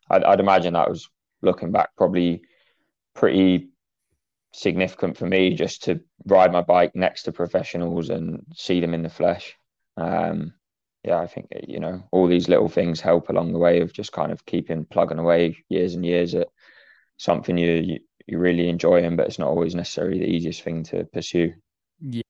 I'd, 0.09 0.25
I'd 0.25 0.41
imagine 0.41 0.73
that 0.73 0.89
was 0.89 1.07
looking 1.41 1.71
back 1.71 1.91
probably 1.95 2.41
pretty 3.13 3.70
significant 4.53 5.17
for 5.17 5.25
me 5.25 5.53
just 5.53 5.83
to 5.83 6.01
ride 6.25 6.51
my 6.51 6.61
bike 6.61 6.95
next 6.95 7.23
to 7.23 7.31
professionals 7.31 8.09
and 8.09 8.45
see 8.53 8.79
them 8.79 8.93
in 8.93 9.03
the 9.03 9.09
flesh. 9.09 9.55
Um, 9.97 10.53
yeah, 11.03 11.19
I 11.19 11.27
think 11.27 11.47
you 11.67 11.79
know 11.79 12.03
all 12.11 12.27
these 12.27 12.47
little 12.47 12.69
things 12.69 13.01
help 13.01 13.29
along 13.29 13.53
the 13.53 13.59
way 13.59 13.81
of 13.81 13.93
just 13.93 14.11
kind 14.11 14.31
of 14.31 14.45
keeping 14.45 14.85
plugging 14.85 15.19
away 15.19 15.57
years 15.69 15.95
and 15.95 16.05
years 16.05 16.35
at 16.35 16.47
something 17.17 17.57
you 17.57 17.99
you, 18.27 18.37
really 18.37 18.69
enjoying, 18.69 19.15
but 19.15 19.27
it's 19.27 19.39
not 19.39 19.47
always 19.47 19.75
necessarily 19.75 20.19
the 20.19 20.29
easiest 20.29 20.61
thing 20.61 20.83
to 20.83 21.05
pursue. 21.05 21.53
Yeah. 21.99 22.21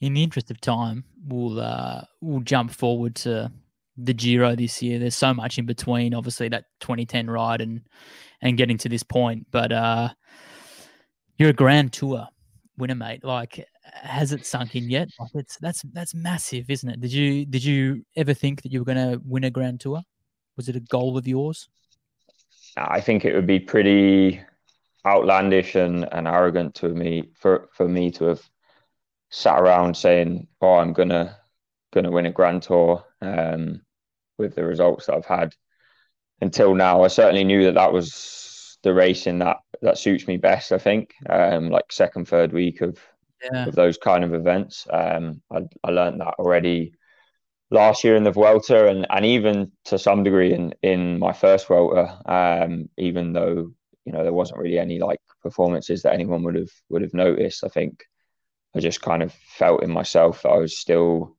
In 0.00 0.14
the 0.14 0.22
interest 0.22 0.50
of 0.50 0.60
time, 0.60 1.04
we'll 1.26 1.60
uh, 1.60 2.02
we'll 2.20 2.40
jump 2.40 2.70
forward 2.70 3.16
to 3.16 3.50
the 3.96 4.14
Giro 4.14 4.54
this 4.54 4.82
year. 4.82 4.98
There's 4.98 5.14
so 5.14 5.34
much 5.34 5.58
in 5.58 5.66
between, 5.66 6.14
obviously 6.14 6.48
that 6.50 6.64
2010 6.80 7.28
ride 7.28 7.60
and 7.60 7.82
and 8.40 8.56
getting 8.56 8.78
to 8.78 8.88
this 8.88 9.02
point. 9.02 9.46
But 9.50 9.72
uh, 9.72 10.10
you're 11.36 11.50
a 11.50 11.54
Grand 11.54 11.92
Tour 11.92 12.28
winner, 12.76 12.94
mate. 12.94 13.24
Like, 13.24 13.66
has 13.84 14.32
it 14.32 14.46
sunk 14.46 14.76
in 14.76 14.90
yet? 14.90 15.08
Like, 15.18 15.30
it's 15.34 15.56
that's 15.58 15.82
that's 15.92 16.14
massive, 16.14 16.70
isn't 16.70 16.88
it? 16.88 17.00
Did 17.00 17.12
you 17.12 17.46
did 17.46 17.64
you 17.64 18.04
ever 18.16 18.34
think 18.34 18.62
that 18.62 18.72
you 18.72 18.80
were 18.80 18.84
going 18.84 19.12
to 19.12 19.20
win 19.24 19.44
a 19.44 19.50
Grand 19.50 19.80
Tour? 19.80 20.02
Was 20.56 20.68
it 20.68 20.76
a 20.76 20.80
goal 20.80 21.18
of 21.18 21.26
yours? 21.26 21.68
I 22.76 23.00
think 23.00 23.24
it 23.24 23.34
would 23.34 23.46
be 23.46 23.60
pretty 23.60 24.40
outlandish 25.06 25.74
and, 25.74 26.08
and 26.12 26.26
arrogant 26.26 26.74
to 26.76 26.88
me 26.88 27.30
for, 27.38 27.68
for 27.72 27.86
me 27.86 28.10
to 28.12 28.24
have 28.24 28.42
sat 29.30 29.60
around 29.60 29.96
saying, 29.96 30.48
"Oh, 30.60 30.74
I'm 30.74 30.92
gonna 30.92 31.36
gonna 31.92 32.10
win 32.10 32.26
a 32.26 32.32
Grand 32.32 32.62
Tour." 32.62 33.04
Um, 33.20 33.82
with 34.36 34.56
the 34.56 34.64
results 34.64 35.06
that 35.06 35.14
I've 35.14 35.26
had 35.26 35.54
until 36.40 36.74
now, 36.74 37.02
I 37.02 37.08
certainly 37.08 37.44
knew 37.44 37.64
that 37.64 37.74
that 37.74 37.92
was 37.92 38.78
the 38.82 38.92
racing 38.92 39.38
that 39.38 39.58
that 39.82 39.98
suits 39.98 40.26
me 40.26 40.36
best. 40.36 40.72
I 40.72 40.78
think, 40.78 41.14
um, 41.28 41.70
like 41.70 41.92
second, 41.92 42.28
third 42.28 42.52
week 42.52 42.80
of 42.80 42.98
Yeah. 43.52 43.66
of 43.68 43.74
those 43.74 43.98
kind 43.98 44.24
of 44.24 44.32
events. 44.32 44.86
Um, 44.90 45.42
I, 45.52 45.62
I 45.82 45.90
learned 45.90 46.20
that 46.20 46.34
already 46.38 46.94
last 47.70 48.04
year 48.04 48.16
in 48.16 48.24
the 48.24 48.30
Vuelta 48.30 48.88
and, 48.88 49.06
and 49.10 49.26
even 49.26 49.72
to 49.84 49.98
some 49.98 50.22
degree 50.22 50.54
in, 50.54 50.74
in 50.82 51.18
my 51.18 51.32
first 51.32 51.66
Vuelta, 51.66 52.22
um, 52.24 52.88
even 52.96 53.34
though, 53.34 53.72
you 54.06 54.12
know, 54.12 54.22
there 54.22 54.32
wasn't 54.32 54.58
really 54.58 54.78
any 54.78 54.98
like 54.98 55.20
performances 55.42 56.02
that 56.02 56.14
anyone 56.14 56.42
would 56.44 56.54
have, 56.54 56.70
would 56.88 57.02
have 57.02 57.12
noticed. 57.12 57.64
I 57.64 57.68
think 57.68 58.04
I 58.74 58.80
just 58.80 59.02
kind 59.02 59.22
of 59.22 59.32
felt 59.58 59.82
in 59.82 59.90
myself 59.90 60.42
that 60.42 60.50
I 60.50 60.56
was 60.58 60.78
still, 60.78 61.36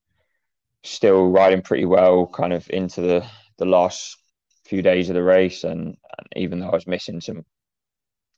still 0.84 1.32
riding 1.32 1.64
pretty 1.64 1.86
well 1.86 2.28
kind 2.28 2.54
of 2.54 2.70
into 2.70 3.02
the, 3.02 3.26
the 3.58 3.66
last 3.66 4.18
few 4.66 4.84
days 4.84 5.10
of 5.10 5.16
the 5.16 5.24
race. 5.24 5.64
And, 5.64 5.98
and 6.18 6.28
even 6.36 6.60
though 6.60 6.70
I 6.70 6.76
was 6.76 6.88
missing 6.88 7.22
some 7.22 7.46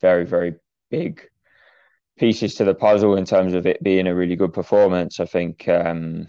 very, 0.01 0.25
very 0.25 0.55
big 0.89 1.21
pieces 2.17 2.55
to 2.55 2.63
the 2.65 2.73
puzzle 2.73 3.15
in 3.15 3.25
terms 3.25 3.53
of 3.53 3.65
it 3.67 3.81
being 3.83 4.07
a 4.07 4.15
really 4.15 4.35
good 4.35 4.53
performance. 4.53 5.19
I 5.19 5.25
think 5.25 5.67
um, 5.67 6.27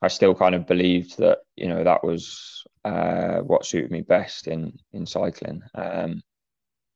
I 0.00 0.08
still 0.08 0.34
kind 0.34 0.54
of 0.54 0.66
believed 0.66 1.18
that 1.18 1.38
you 1.56 1.68
know 1.68 1.84
that 1.84 2.02
was 2.04 2.64
uh, 2.84 3.38
what 3.40 3.66
suited 3.66 3.90
me 3.90 4.00
best 4.02 4.46
in 4.48 4.78
in 4.92 5.06
cycling. 5.06 5.62
Um, 5.74 6.22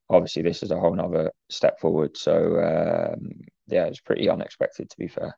obviously, 0.09 0.43
this 0.43 0.63
is 0.63 0.71
a 0.71 0.79
whole 0.81 0.99
other 1.01 1.31
step 1.51 1.79
forward. 1.81 2.17
So 2.17 2.59
um, 2.61 3.41
yeah, 3.67 3.85
it's 3.87 4.01
pretty 4.01 4.29
unexpected 4.29 4.91
to 4.91 4.97
be 4.97 5.09
fair. 5.09 5.37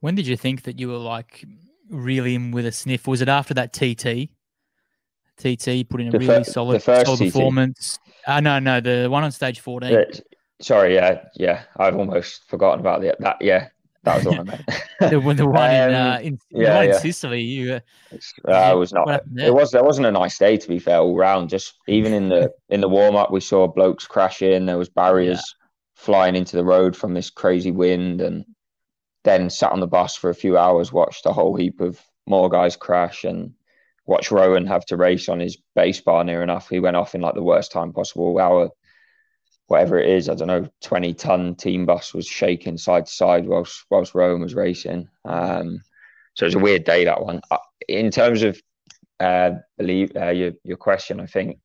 When 0.00 0.14
did 0.14 0.26
you 0.26 0.36
think 0.36 0.62
that 0.62 0.78
you 0.80 0.88
were 0.88 0.96
like 0.96 1.44
really 1.88 2.34
in 2.34 2.50
with 2.52 2.66
a 2.66 2.72
sniff? 2.72 3.06
Was 3.06 3.20
it 3.20 3.28
after 3.28 3.54
that 3.54 3.72
TT? 3.72 4.30
TT 5.36 5.88
put 5.88 6.00
in 6.02 6.08
a 6.08 6.10
The 6.10 6.18
really 6.18 6.26
fir- 6.26 6.44
solid, 6.44 6.82
solid 6.82 7.04
TT. 7.18 7.24
performance. 7.32 7.98
Uh, 8.26 8.40
no, 8.40 8.58
no, 8.58 8.80
the 8.80 9.08
one 9.08 9.24
on 9.24 9.32
stage 9.32 9.60
14. 9.60 9.90
Yeah, 9.90 10.04
sorry, 10.60 10.94
yeah, 10.94 11.24
yeah, 11.36 11.62
I've 11.76 11.96
almost 11.96 12.48
forgotten 12.48 12.80
about 12.80 13.00
the, 13.00 13.14
that. 13.20 13.36
Yeah, 13.40 13.68
That 14.04 14.16
was 14.16 14.24
the 14.24 14.30
one 14.30 14.40
I 14.40 14.42
meant. 14.44 14.64
the, 15.10 15.20
one- 15.20 15.36
the 15.36 15.46
one 15.46 15.70
in, 15.70 15.94
uh, 15.94 16.20
in, 16.22 16.38
the 16.50 16.60
yeah, 16.62 16.82
in 16.82 16.90
yeah. 16.90 16.98
Sicily. 16.98 17.42
You, 17.42 17.74
uh, 17.74 17.80
Uh, 18.46 18.72
it 18.72 18.76
was 18.78 18.92
not. 18.92 19.06
What 19.06 19.12
happened 19.12 19.38
there? 19.38 19.46
It 19.48 19.54
was. 19.54 19.70
There 19.70 19.84
wasn't 19.84 20.06
a 20.06 20.12
nice 20.12 20.38
day 20.38 20.56
to 20.56 20.68
be 20.68 20.78
fair 20.78 20.98
all 20.98 21.16
round. 21.16 21.48
Just 21.50 21.74
even 21.86 22.12
in 22.12 22.28
the 22.28 22.50
in 22.68 22.80
the 22.80 22.88
warm 22.88 23.16
up, 23.16 23.30
we 23.30 23.40
saw 23.40 23.66
blokes 23.66 24.06
crash 24.06 24.42
in. 24.42 24.66
There 24.66 24.78
was 24.78 24.88
barriers 24.88 25.42
flying 25.96 26.34
into 26.36 26.56
the 26.56 26.64
road 26.64 26.96
from 26.96 27.14
this 27.14 27.30
crazy 27.30 27.70
wind, 27.70 28.20
and 28.20 28.44
then 29.24 29.50
sat 29.50 29.72
on 29.72 29.80
the 29.80 29.86
bus 29.86 30.16
for 30.16 30.30
a 30.30 30.34
few 30.34 30.56
hours, 30.56 30.92
watched 30.92 31.26
a 31.26 31.32
whole 31.32 31.54
heap 31.56 31.80
of 31.80 32.00
more 32.26 32.48
guys 32.48 32.76
crash, 32.76 33.24
and 33.24 33.52
watched 34.10 34.32
Rohan 34.32 34.66
have 34.66 34.84
to 34.86 34.96
race 34.96 35.28
on 35.28 35.38
his 35.38 35.56
base 35.76 36.00
bar 36.00 36.24
near 36.24 36.42
enough. 36.42 36.68
He 36.68 36.80
went 36.80 36.96
off 36.96 37.14
in 37.14 37.20
like 37.20 37.34
the 37.34 37.42
worst 37.42 37.70
time 37.70 37.92
possible. 37.92 38.38
Our 38.38 38.70
whatever 39.68 40.00
it 40.00 40.10
is, 40.10 40.28
I 40.28 40.34
don't 40.34 40.48
know, 40.48 40.68
twenty 40.82 41.14
ton 41.14 41.54
team 41.54 41.86
bus 41.86 42.12
was 42.12 42.26
shaking 42.26 42.76
side 42.76 43.06
to 43.06 43.12
side 43.12 43.46
whilst 43.46 43.86
whilst 43.88 44.14
Rohan 44.14 44.42
was 44.42 44.54
racing. 44.54 45.08
Um, 45.24 45.80
so 46.34 46.44
it 46.44 46.48
was 46.48 46.54
a 46.56 46.58
weird 46.58 46.84
day 46.84 47.04
that 47.04 47.22
one. 47.24 47.40
Uh, 47.50 47.58
In 47.88 48.10
terms 48.10 48.42
of 48.42 48.60
uh, 49.20 49.52
believe 49.78 50.10
uh, 50.16 50.30
your 50.30 50.52
your 50.64 50.76
question, 50.76 51.20
I 51.20 51.26
think 51.26 51.58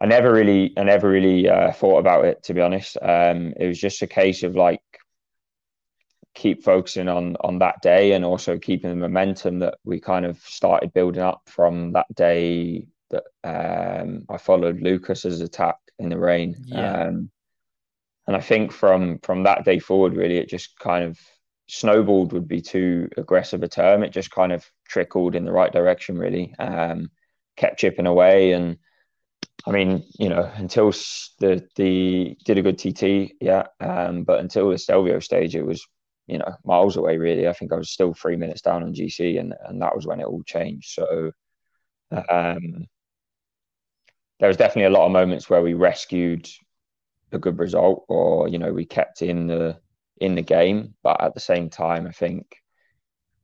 I 0.00 0.06
never 0.06 0.32
really 0.32 0.72
I 0.76 0.84
never 0.84 1.08
really 1.10 1.48
uh, 1.48 1.72
thought 1.72 1.98
about 1.98 2.24
it 2.24 2.44
to 2.44 2.54
be 2.54 2.60
honest. 2.60 2.96
Um, 3.02 3.52
it 3.58 3.66
was 3.66 3.80
just 3.80 4.02
a 4.02 4.06
case 4.06 4.44
of 4.44 4.54
like 4.54 4.80
keep 6.34 6.62
focusing 6.62 7.08
on 7.08 7.36
on 7.40 7.58
that 7.58 7.82
day 7.82 8.12
and 8.12 8.24
also 8.24 8.58
keeping 8.58 8.90
the 8.90 8.96
momentum 8.96 9.58
that 9.58 9.78
we 9.84 10.00
kind 10.00 10.24
of 10.24 10.38
started 10.38 10.92
building 10.92 11.22
up 11.22 11.42
from 11.46 11.92
that 11.92 12.06
day 12.14 12.86
that 13.10 13.24
um, 13.44 14.24
I 14.28 14.36
followed 14.36 14.80
Lucas's 14.80 15.40
attack 15.40 15.76
in 15.98 16.08
the 16.08 16.18
rain. 16.18 16.56
Yeah. 16.66 17.04
Um, 17.04 17.30
and 18.26 18.36
I 18.36 18.40
think 18.40 18.72
from 18.72 19.18
from 19.20 19.42
that 19.44 19.64
day 19.64 19.78
forward, 19.78 20.16
really, 20.16 20.38
it 20.38 20.48
just 20.48 20.78
kind 20.78 21.04
of 21.04 21.18
snowballed 21.66 22.32
would 22.32 22.48
be 22.48 22.60
too 22.60 23.08
aggressive 23.16 23.62
a 23.62 23.68
term. 23.68 24.02
It 24.02 24.12
just 24.12 24.30
kind 24.30 24.52
of 24.52 24.64
trickled 24.88 25.34
in 25.34 25.44
the 25.44 25.52
right 25.52 25.72
direction, 25.72 26.18
really. 26.18 26.54
Um, 26.58 27.10
kept 27.56 27.80
chipping 27.80 28.06
away, 28.06 28.52
and 28.52 28.78
I 29.66 29.72
mean, 29.72 30.04
you 30.18 30.28
know, 30.28 30.50
until 30.54 30.92
the 31.40 31.66
the 31.74 32.36
did 32.44 32.58
a 32.58 32.62
good 32.62 32.78
TT, 32.78 33.34
yeah. 33.40 33.66
Um, 33.80 34.22
but 34.22 34.40
until 34.40 34.70
the 34.70 34.78
Stelvio 34.78 35.18
stage, 35.18 35.56
it 35.56 35.66
was 35.66 35.84
you 36.30 36.38
know 36.38 36.54
miles 36.64 36.96
away, 36.96 37.18
really. 37.18 37.48
I 37.48 37.52
think 37.52 37.72
I 37.72 37.76
was 37.76 37.90
still 37.90 38.14
three 38.14 38.36
minutes 38.36 38.62
down 38.62 38.82
on 38.82 38.94
GC, 38.94 39.38
and 39.38 39.54
and 39.66 39.82
that 39.82 39.94
was 39.94 40.06
when 40.06 40.20
it 40.20 40.26
all 40.26 40.42
changed. 40.44 40.90
So. 40.92 41.32
Um, 42.28 42.86
there 44.40 44.48
was 44.48 44.56
definitely 44.56 44.92
a 44.92 44.98
lot 44.98 45.06
of 45.06 45.12
moments 45.12 45.48
where 45.48 45.62
we 45.62 45.74
rescued 45.74 46.48
a 47.32 47.38
good 47.38 47.58
result 47.58 48.04
or 48.08 48.48
you 48.48 48.58
know 48.58 48.72
we 48.72 48.84
kept 48.84 49.22
in 49.22 49.46
the 49.46 49.78
in 50.20 50.34
the 50.34 50.42
game 50.42 50.94
but 51.02 51.20
at 51.22 51.34
the 51.34 51.40
same 51.40 51.70
time 51.70 52.06
i 52.06 52.10
think 52.10 52.56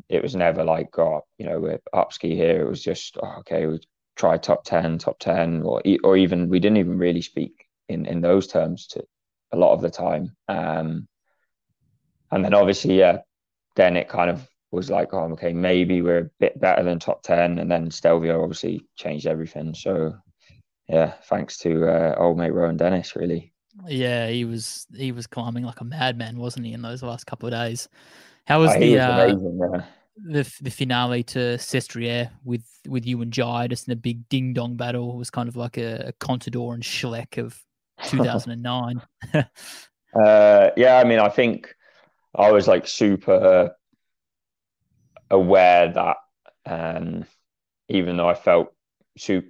it 0.08 0.22
was 0.22 0.34
never 0.34 0.64
like 0.64 0.98
oh 0.98 1.20
you 1.38 1.46
know 1.46 1.60
we're 1.60 1.78
up 1.92 2.12
ski 2.12 2.34
here 2.34 2.60
it 2.60 2.68
was 2.68 2.82
just 2.82 3.16
oh, 3.22 3.36
okay 3.38 3.66
we 3.66 3.78
try 4.16 4.36
top 4.36 4.64
10 4.64 4.98
top 4.98 5.18
10 5.18 5.62
or 5.62 5.82
or 6.02 6.16
even 6.16 6.48
we 6.48 6.58
didn't 6.58 6.78
even 6.78 6.98
really 6.98 7.22
speak 7.22 7.66
in 7.88 8.06
in 8.06 8.20
those 8.20 8.46
terms 8.46 8.88
to 8.88 9.04
a 9.52 9.56
lot 9.56 9.72
of 9.72 9.80
the 9.80 9.90
time 9.90 10.34
um 10.48 11.06
and 12.32 12.44
then 12.44 12.54
obviously 12.54 12.98
yeah 12.98 13.18
then 13.76 13.96
it 13.96 14.08
kind 14.08 14.30
of 14.30 14.48
was 14.70 14.90
like 14.90 15.12
oh 15.14 15.32
okay 15.32 15.52
maybe 15.52 16.02
we're 16.02 16.18
a 16.18 16.30
bit 16.40 16.60
better 16.60 16.82
than 16.82 16.98
top 16.98 17.22
10 17.22 17.58
and 17.58 17.70
then 17.70 17.90
stelvio 17.90 18.42
obviously 18.42 18.84
changed 18.96 19.26
everything 19.26 19.74
so 19.74 20.14
yeah 20.88 21.14
thanks 21.24 21.58
to 21.58 21.86
uh, 21.86 22.14
old 22.18 22.36
mate 22.36 22.52
rohan 22.52 22.76
dennis 22.76 23.16
really 23.16 23.52
yeah, 23.86 24.28
he 24.28 24.44
was 24.44 24.86
he 24.96 25.12
was 25.12 25.26
climbing 25.26 25.64
like 25.64 25.80
a 25.80 25.84
madman, 25.84 26.38
wasn't 26.38 26.66
he? 26.66 26.72
In 26.72 26.82
those 26.82 27.02
last 27.02 27.26
couple 27.26 27.46
of 27.46 27.52
days. 27.52 27.88
How 28.46 28.60
was 28.60 28.72
Oh, 28.74 28.78
the 28.78 28.92
was 28.92 29.00
uh, 29.00 29.12
amazing 29.12 29.60
yeah. 29.60 29.84
the 30.16 30.52
the 30.62 30.70
finale 30.70 31.22
to 31.24 31.58
Sestriere 31.58 32.30
with 32.44 32.64
with 32.88 33.06
you 33.06 33.20
and 33.22 33.32
Jai 33.32 33.66
just 33.66 33.88
in 33.88 33.92
a 33.92 33.96
big 33.96 34.28
ding 34.28 34.52
dong 34.52 34.76
battle? 34.76 35.12
It 35.12 35.18
was 35.18 35.30
kind 35.30 35.48
of 35.48 35.56
like 35.56 35.76
a, 35.76 36.08
a 36.08 36.12
Contador 36.14 36.74
and 36.74 36.82
Schleck 36.82 37.38
of 37.38 37.60
2009. 38.04 39.02
Uh, 40.14 40.70
yeah, 40.78 40.96
I 40.96 41.04
mean, 41.04 41.18
I 41.18 41.28
think 41.28 41.74
I 42.36 42.52
was 42.52 42.68
like 42.68 42.86
super 42.86 43.74
aware 45.30 45.92
that 45.92 46.16
um, 46.66 47.24
even 47.88 48.16
though 48.16 48.28
I 48.28 48.34
felt 48.34 48.72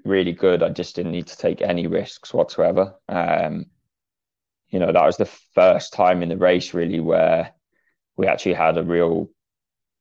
really 0.05 0.33
good, 0.33 0.63
I 0.63 0.69
just 0.69 0.95
didn't 0.95 1.13
need 1.13 1.27
to 1.29 1.37
take 1.37 1.61
any 1.61 1.87
risks 1.87 2.33
whatsoever. 2.33 2.95
Um, 3.09 3.67
you 4.69 4.79
know, 4.79 4.93
that 4.93 5.05
was 5.05 5.17
the 5.17 5.31
first 5.55 5.93
time 5.93 6.23
in 6.23 6.29
the 6.29 6.37
race 6.37 6.75
really 6.75 7.01
where 7.01 7.53
we 8.17 8.27
actually 8.27 8.55
had 8.55 8.79
a 8.79 8.83
real 8.83 9.29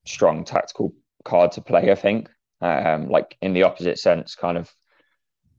strong 0.05 0.43
tactical 0.43 0.93
card 1.23 1.53
to 1.53 1.61
play. 1.61 1.91
I 1.91 1.95
think, 1.95 2.29
um, 2.61 3.09
like 3.09 3.37
in 3.41 3.53
the 3.53 3.63
opposite 3.63 3.99
sense, 3.99 4.35
kind 4.35 4.57
of 4.57 4.71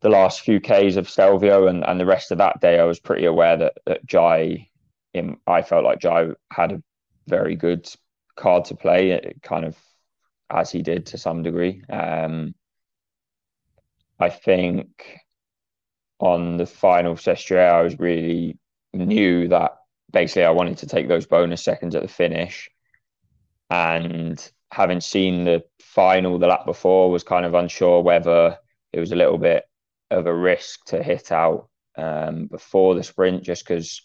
the 0.01 0.09
last 0.09 0.41
few 0.41 0.61
Ks 0.61 0.97
of 0.97 1.09
Stelvio 1.09 1.67
and, 1.67 1.85
and 1.85 1.99
the 1.99 2.07
rest 2.07 2.31
of 2.31 2.39
that 2.39 2.61
day, 2.61 2.79
I 2.79 2.85
was 2.85 3.01
pretty 3.01 3.25
aware 3.25 3.57
that 3.57 3.75
that 3.87 4.07
Jai, 4.07 4.69
in, 5.15 5.39
I 5.47 5.63
felt 5.63 5.85
like 5.85 6.01
Jai 6.01 6.29
had 6.53 6.73
a 6.73 6.83
very 7.29 7.57
good 7.57 7.89
card 8.37 8.67
to 8.67 8.75
play, 8.75 9.35
kind 9.43 9.65
of 9.65 9.77
as 10.51 10.71
he 10.71 10.83
did 10.83 11.07
to 11.07 11.19
some 11.19 11.43
degree. 11.43 11.83
Um, 11.89 12.55
I 14.19 14.31
think 14.31 15.19
on 16.19 16.57
the 16.57 16.67
final 16.67 17.17
Sestriere, 17.17 17.71
I 17.71 17.83
was 17.83 17.99
really 17.99 18.59
knew 18.93 19.49
that 19.49 19.77
basically 20.13 20.45
I 20.45 20.51
wanted 20.51 20.79
to 20.79 20.87
take 20.87 21.09
those 21.09 21.27
bonus 21.27 21.63
seconds 21.63 21.95
at 21.95 22.03
the 22.03 22.09
finish. 22.09 22.71
And 23.69 24.51
having 24.71 25.01
seen 25.01 25.45
the 25.45 25.65
final 25.81 26.39
the 26.39 26.47
lap 26.47 26.65
before, 26.65 27.11
was 27.11 27.25
kind 27.25 27.45
of 27.45 27.55
unsure 27.55 28.03
whether 28.03 28.57
it 28.93 29.01
was 29.01 29.13
a 29.13 29.17
little 29.17 29.39
bit 29.39 29.65
of 30.11 30.27
a 30.27 30.35
risk 30.35 30.85
to 30.87 31.03
hit 31.03 31.33
out 31.33 31.69
um, 31.97 32.47
before 32.47 32.95
the 32.95 33.03
sprint, 33.03 33.43
just 33.43 33.67
because 33.67 34.03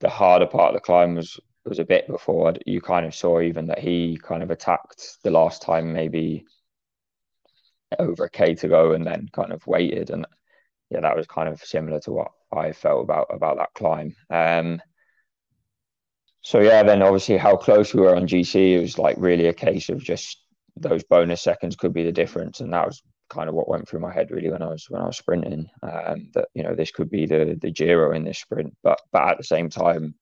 the 0.00 0.08
harder 0.08 0.46
part 0.46 0.70
of 0.70 0.74
the 0.74 0.80
climb 0.80 1.14
was 1.14 1.38
was 1.68 1.78
a 1.78 1.84
bit 1.84 2.06
before. 2.06 2.54
You 2.66 2.80
kind 2.80 3.06
of 3.06 3.14
saw 3.14 3.40
even 3.40 3.66
that 3.66 3.78
he 3.78 4.18
kind 4.22 4.42
of 4.42 4.50
attacked 4.50 5.18
the 5.22 5.30
last 5.30 5.62
time, 5.62 5.92
maybe 5.92 6.44
over 7.98 8.24
a 8.24 8.30
k 8.30 8.54
to 8.56 8.68
go, 8.68 8.92
and 8.92 9.06
then 9.06 9.28
kind 9.32 9.52
of 9.52 9.66
waited. 9.66 10.10
And 10.10 10.26
yeah, 10.90 11.00
that 11.00 11.16
was 11.16 11.26
kind 11.26 11.48
of 11.48 11.60
similar 11.60 12.00
to 12.00 12.12
what 12.12 12.32
I 12.52 12.72
felt 12.72 13.02
about 13.02 13.26
about 13.30 13.58
that 13.58 13.74
climb. 13.74 14.14
Um, 14.30 14.80
so 16.42 16.60
yeah, 16.60 16.82
then 16.82 17.02
obviously 17.02 17.36
how 17.36 17.56
close 17.56 17.92
we 17.92 18.00
were 18.02 18.16
on 18.16 18.26
GC, 18.26 18.76
it 18.76 18.80
was 18.80 18.98
like 18.98 19.16
really 19.18 19.46
a 19.46 19.52
case 19.52 19.88
of 19.88 20.02
just 20.02 20.42
those 20.76 21.02
bonus 21.04 21.42
seconds 21.42 21.76
could 21.76 21.92
be 21.92 22.04
the 22.04 22.12
difference, 22.12 22.60
and 22.60 22.72
that 22.72 22.86
was 22.86 23.02
kind 23.28 23.48
of 23.48 23.54
what 23.54 23.68
went 23.68 23.86
through 23.88 24.00
my 24.00 24.12
head 24.12 24.30
really 24.30 24.50
when 24.50 24.62
I 24.62 24.68
was 24.68 24.86
when 24.88 25.02
I 25.02 25.06
was 25.06 25.18
sprinting. 25.18 25.68
Um, 25.82 26.30
that 26.34 26.48
you 26.54 26.62
know 26.62 26.74
this 26.74 26.90
could 26.90 27.10
be 27.10 27.26
the 27.26 27.58
the 27.60 27.70
Giro 27.70 28.14
in 28.14 28.24
this 28.24 28.38
sprint, 28.40 28.74
but 28.82 29.00
but 29.12 29.28
at 29.28 29.38
the 29.38 29.44
same 29.44 29.68
time, 29.68 30.14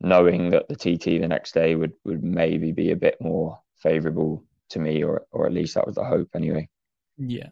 knowing 0.00 0.50
that 0.50 0.68
the 0.68 0.76
TT 0.76 1.20
the 1.20 1.28
next 1.28 1.52
day 1.52 1.74
would 1.74 1.92
would 2.04 2.22
maybe 2.22 2.72
be 2.72 2.90
a 2.90 2.96
bit 2.96 3.16
more 3.20 3.58
favourable 3.76 4.44
to 4.70 4.78
me, 4.78 5.02
or 5.02 5.26
or 5.32 5.46
at 5.46 5.52
least 5.52 5.74
that 5.74 5.86
was 5.86 5.96
the 5.96 6.04
hope 6.04 6.28
anyway. 6.34 6.68
Yeah. 7.16 7.48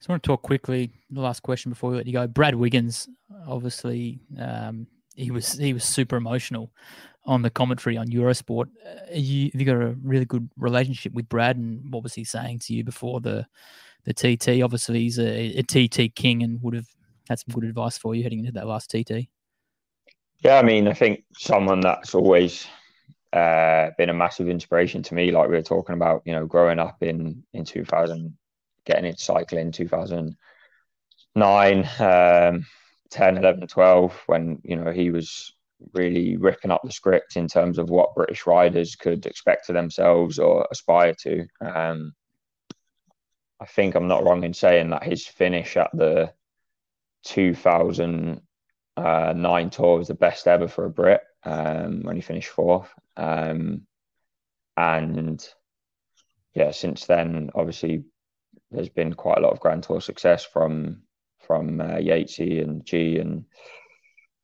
So 0.00 0.08
I 0.08 0.12
want 0.14 0.22
to 0.24 0.26
talk 0.26 0.42
quickly. 0.42 0.90
The 1.10 1.20
last 1.20 1.42
question 1.42 1.70
before 1.70 1.90
we 1.90 1.96
let 1.96 2.06
you 2.06 2.12
go. 2.12 2.26
Brad 2.26 2.56
Wiggins, 2.56 3.08
obviously, 3.46 4.18
um, 4.38 4.86
he 5.14 5.30
was 5.30 5.52
he 5.52 5.72
was 5.72 5.84
super 5.84 6.16
emotional 6.16 6.72
on 7.24 7.42
the 7.42 7.50
commentary 7.50 7.96
on 7.96 8.08
Eurosport. 8.08 8.66
Uh, 8.84 9.14
you, 9.14 9.50
have 9.52 9.60
you 9.60 9.66
got 9.66 9.76
a 9.76 9.94
really 10.02 10.24
good 10.24 10.50
relationship 10.56 11.12
with 11.12 11.28
Brad, 11.28 11.56
and 11.56 11.92
what 11.92 12.02
was 12.02 12.14
he 12.14 12.24
saying 12.24 12.58
to 12.60 12.74
you 12.74 12.84
before 12.84 13.20
the 13.20 13.46
the 14.04 14.12
TT? 14.12 14.62
Obviously, 14.62 15.00
he's 15.00 15.18
a, 15.18 15.58
a 15.58 15.62
TT 15.62 16.14
king 16.14 16.42
and 16.42 16.60
would 16.62 16.74
have 16.74 16.88
had 17.28 17.38
some 17.38 17.54
good 17.54 17.64
advice 17.64 17.96
for 17.96 18.14
you 18.14 18.22
heading 18.22 18.40
into 18.40 18.52
that 18.52 18.66
last 18.66 18.90
TT. 18.90 19.28
Yeah, 20.42 20.58
I 20.58 20.62
mean, 20.62 20.88
I 20.88 20.92
think 20.92 21.24
someone 21.38 21.80
that's 21.80 22.16
always 22.16 22.66
uh, 23.32 23.90
been 23.96 24.10
a 24.10 24.14
massive 24.14 24.48
inspiration 24.48 25.04
to 25.04 25.14
me, 25.14 25.30
like 25.30 25.48
we 25.48 25.54
were 25.54 25.62
talking 25.62 25.94
about, 25.94 26.22
you 26.24 26.32
know, 26.32 26.46
growing 26.46 26.80
up 26.80 27.00
in 27.00 27.44
in 27.52 27.64
2000, 27.64 28.36
getting 28.84 29.04
into 29.04 29.22
cycling 29.22 29.70
2009, 29.70 31.88
um, 32.00 32.66
10, 33.10 33.38
11, 33.38 33.68
12, 33.68 34.22
when, 34.26 34.60
you 34.64 34.76
know, 34.76 34.90
he 34.90 35.10
was 35.10 35.54
really 35.94 36.36
ripping 36.36 36.72
up 36.72 36.80
the 36.84 36.92
script 36.92 37.36
in 37.36 37.46
terms 37.46 37.78
of 37.78 37.88
what 37.88 38.16
British 38.16 38.44
riders 38.44 38.96
could 38.96 39.24
expect 39.26 39.68
of 39.68 39.76
themselves 39.76 40.40
or 40.40 40.66
aspire 40.72 41.14
to. 41.20 41.46
Um, 41.60 42.14
I 43.60 43.66
think 43.66 43.94
I'm 43.94 44.08
not 44.08 44.24
wrong 44.24 44.42
in 44.42 44.54
saying 44.54 44.90
that 44.90 45.04
his 45.04 45.24
finish 45.24 45.76
at 45.76 45.90
the 45.94 46.32
2009 48.96 49.70
tour 49.70 49.98
was 49.98 50.08
the 50.08 50.14
best 50.14 50.46
ever 50.46 50.68
for 50.68 50.84
a 50.84 50.90
Brit 50.90 51.22
um, 51.44 52.02
when 52.02 52.16
he 52.16 52.22
finished 52.22 52.48
fourth. 52.48 52.88
Um, 53.16 53.86
and 54.76 55.46
yeah, 56.54 56.70
since 56.70 57.06
then, 57.06 57.50
obviously, 57.54 58.04
there's 58.70 58.88
been 58.88 59.14
quite 59.14 59.38
a 59.38 59.40
lot 59.40 59.52
of 59.52 59.60
Grand 59.60 59.82
Tour 59.82 60.00
success 60.00 60.44
from 60.44 61.02
from 61.46 61.80
uh, 61.80 61.96
Yatesy 61.96 62.62
and 62.62 62.84
G 62.84 63.18
and 63.18 63.44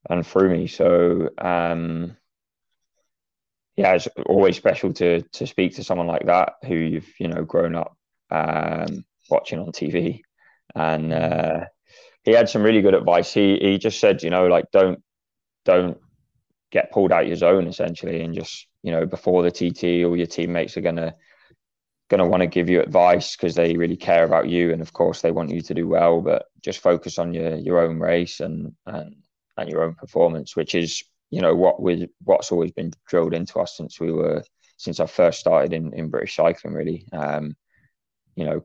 and 0.08 0.24
Froomey. 0.24 0.68
So 0.68 1.30
um, 1.38 2.16
yeah, 3.76 3.94
it's 3.94 4.08
always 4.26 4.56
special 4.56 4.92
to 4.94 5.22
to 5.22 5.46
speak 5.46 5.76
to 5.76 5.84
someone 5.84 6.06
like 6.06 6.26
that 6.26 6.54
who 6.66 6.74
you've 6.74 7.08
you 7.18 7.28
know 7.28 7.44
grown 7.44 7.74
up 7.74 7.96
um, 8.30 9.04
watching 9.30 9.60
on 9.60 9.72
TV, 9.72 10.22
and 10.74 11.12
uh, 11.12 11.64
he 12.28 12.34
had 12.34 12.48
some 12.50 12.62
really 12.62 12.82
good 12.82 12.94
advice. 12.94 13.32
He 13.32 13.58
he 13.58 13.78
just 13.78 14.00
said, 14.00 14.22
you 14.22 14.28
know, 14.28 14.46
like 14.48 14.66
don't 14.70 15.02
don't 15.64 15.96
get 16.70 16.92
pulled 16.92 17.10
out 17.10 17.26
your 17.26 17.36
zone 17.36 17.66
essentially, 17.66 18.20
and 18.20 18.34
just 18.34 18.66
you 18.82 18.92
know 18.92 19.06
before 19.06 19.42
the 19.42 19.50
TT, 19.50 20.04
all 20.04 20.16
your 20.16 20.26
teammates 20.26 20.76
are 20.76 20.82
gonna 20.82 21.14
going 22.10 22.20
to 22.20 22.26
want 22.26 22.40
to 22.40 22.46
give 22.46 22.70
you 22.70 22.80
advice 22.80 23.36
because 23.36 23.54
they 23.54 23.76
really 23.76 23.96
care 23.96 24.24
about 24.24 24.48
you 24.48 24.72
and 24.72 24.80
of 24.80 24.94
course 24.94 25.20
they 25.20 25.30
want 25.30 25.50
you 25.50 25.60
to 25.60 25.74
do 25.74 25.86
well 25.86 26.22
but 26.22 26.46
just 26.64 26.80
focus 26.80 27.18
on 27.18 27.34
your 27.34 27.56
your 27.56 27.80
own 27.80 27.98
race 27.98 28.40
and 28.40 28.72
and, 28.86 29.14
and 29.58 29.68
your 29.68 29.82
own 29.82 29.94
performance 29.94 30.56
which 30.56 30.74
is 30.74 31.04
you 31.28 31.42
know 31.42 31.54
what 31.54 31.82
we 31.82 32.08
what's 32.24 32.50
always 32.50 32.72
been 32.72 32.90
drilled 33.08 33.34
into 33.34 33.60
us 33.60 33.76
since 33.76 34.00
we 34.00 34.10
were 34.10 34.42
since 34.78 35.00
I 35.00 35.06
first 35.06 35.38
started 35.38 35.74
in 35.74 35.92
in 35.92 36.08
British 36.08 36.34
cycling 36.34 36.72
really 36.72 37.06
um 37.12 37.54
you 38.36 38.46
know 38.46 38.64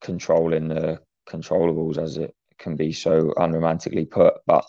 controlling 0.00 0.66
the 0.66 0.98
controllables 1.28 1.96
as 1.96 2.16
it 2.16 2.34
can 2.64 2.74
be 2.74 2.92
so 2.92 3.32
unromantically 3.36 4.10
put 4.10 4.34
but 4.46 4.64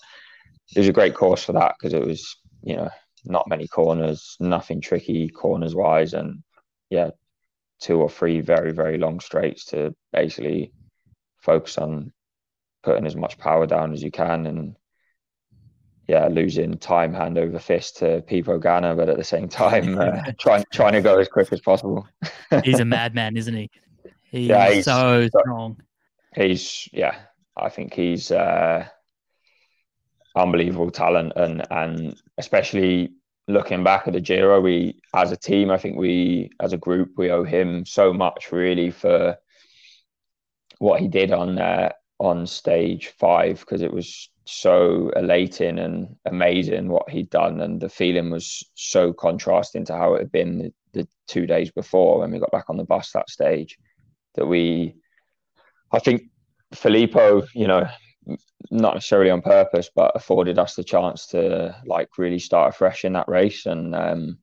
it 0.76 0.80
was 0.80 0.88
a 0.88 0.94
great 0.94 1.16
course 1.16 1.44
for 1.44 1.54
that 1.54 1.74
because 1.80 1.94
it 1.94 2.06
was 2.06 2.38
you 2.62 2.76
know 2.76 2.90
not 3.24 3.50
many 3.50 3.68
corners 3.68 4.36
nothing 4.40 4.82
tricky 4.82 5.30
corners 5.30 5.74
wise 5.74 6.14
and 6.14 6.44
yeah 6.90 7.10
two 7.80 8.00
or 8.00 8.10
three 8.10 8.42
very 8.42 8.72
very 8.72 8.98
long 8.98 9.20
straights 9.20 9.66
to 9.66 9.96
basically 10.14 10.72
focus 11.42 11.78
on 11.78 12.12
putting 12.84 13.06
as 13.06 13.16
much 13.16 13.38
power 13.38 13.66
down 13.66 13.94
as 13.94 14.04
you 14.04 14.12
can 14.12 14.46
and 14.46 14.76
yeah 16.08 16.28
losing 16.28 16.78
time 16.78 17.14
hand 17.14 17.38
over 17.38 17.58
fist 17.58 17.98
to 17.98 18.22
Pippo 18.28 18.60
Ganna 18.60 18.96
but 18.96 19.10
at 19.10 19.18
the 19.18 19.24
same 19.24 19.50
time 19.50 19.98
uh, 19.98 20.22
trying 20.40 20.64
trying 20.72 20.94
to 20.94 21.02
go 21.02 21.18
as 21.18 21.28
quick 21.28 21.52
as 21.52 21.62
possible. 21.62 22.08
He's 22.64 22.80
a 22.80 22.86
madman 22.96 23.38
isn't 23.38 23.56
he? 23.56 23.70
He's, 24.24 24.50
yeah, 24.50 24.72
he's 24.72 24.86
so 24.86 25.28
strong. 25.28 25.78
he's 26.36 26.88
yeah 26.94 27.16
I 27.58 27.70
think 27.70 27.94
he's 27.94 28.32
uh 28.32 28.88
unbelievable 30.36 30.92
talent 30.92 31.34
and 31.36 31.66
and 31.72 32.22
especially 32.38 33.14
looking 33.48 33.84
back 33.84 34.08
at 34.08 34.14
the 34.14 34.22
Giro, 34.22 34.60
we 34.60 35.00
as 35.14 35.32
a 35.32 35.38
team, 35.38 35.70
I 35.70 35.78
think 35.78 35.98
we 35.98 36.50
as 36.60 36.74
a 36.74 36.78
group 36.78 37.12
we 37.18 37.32
owe 37.32 37.44
him 37.44 37.86
so 37.86 38.14
much 38.14 38.52
really 38.52 38.92
for 38.92 39.38
what 40.80 41.00
he 41.00 41.08
did 41.08 41.32
on 41.32 41.60
uh, 41.60 41.92
on 42.20 42.48
stage 42.48 43.08
five 43.20 43.60
because 43.60 43.82
it 43.82 43.94
was 43.94 44.30
so 44.46 45.12
elating 45.16 45.80
and 45.80 46.16
amazing 46.26 46.88
what 46.88 47.10
he'd 47.10 47.30
done, 47.30 47.62
and 47.62 47.82
the 47.82 47.90
feeling 47.90 48.30
was 48.30 48.64
so 48.76 49.14
contrasting 49.14 49.86
to 49.86 49.94
how 49.94 50.16
it 50.16 50.20
had 50.20 50.32
been 50.32 50.58
the, 50.58 50.74
the 50.94 51.08
two 51.28 51.46
days 51.46 51.72
before 51.72 52.20
when 52.20 52.32
we 52.32 52.40
got 52.40 52.52
back 52.52 52.70
on 52.70 52.78
the 52.78 52.84
bus 52.84 53.12
that 53.12 53.30
stage. 53.30 53.78
That 54.36 54.46
we, 54.46 54.96
I 55.94 56.00
think 56.00 56.24
Filippo, 56.76 57.44
you 57.54 57.68
know, 57.68 57.88
not 58.72 58.96
necessarily 58.96 59.30
on 59.30 59.42
purpose, 59.42 59.90
but 59.96 60.16
afforded 60.16 60.58
us 60.60 60.76
the 60.76 60.84
chance 60.84 61.28
to 61.28 61.76
like 61.86 62.10
really 62.18 62.40
start 62.40 62.74
afresh 62.74 63.06
in 63.06 63.14
that 63.14 63.28
race. 63.28 63.66
And 63.66 63.96
um, 63.96 64.38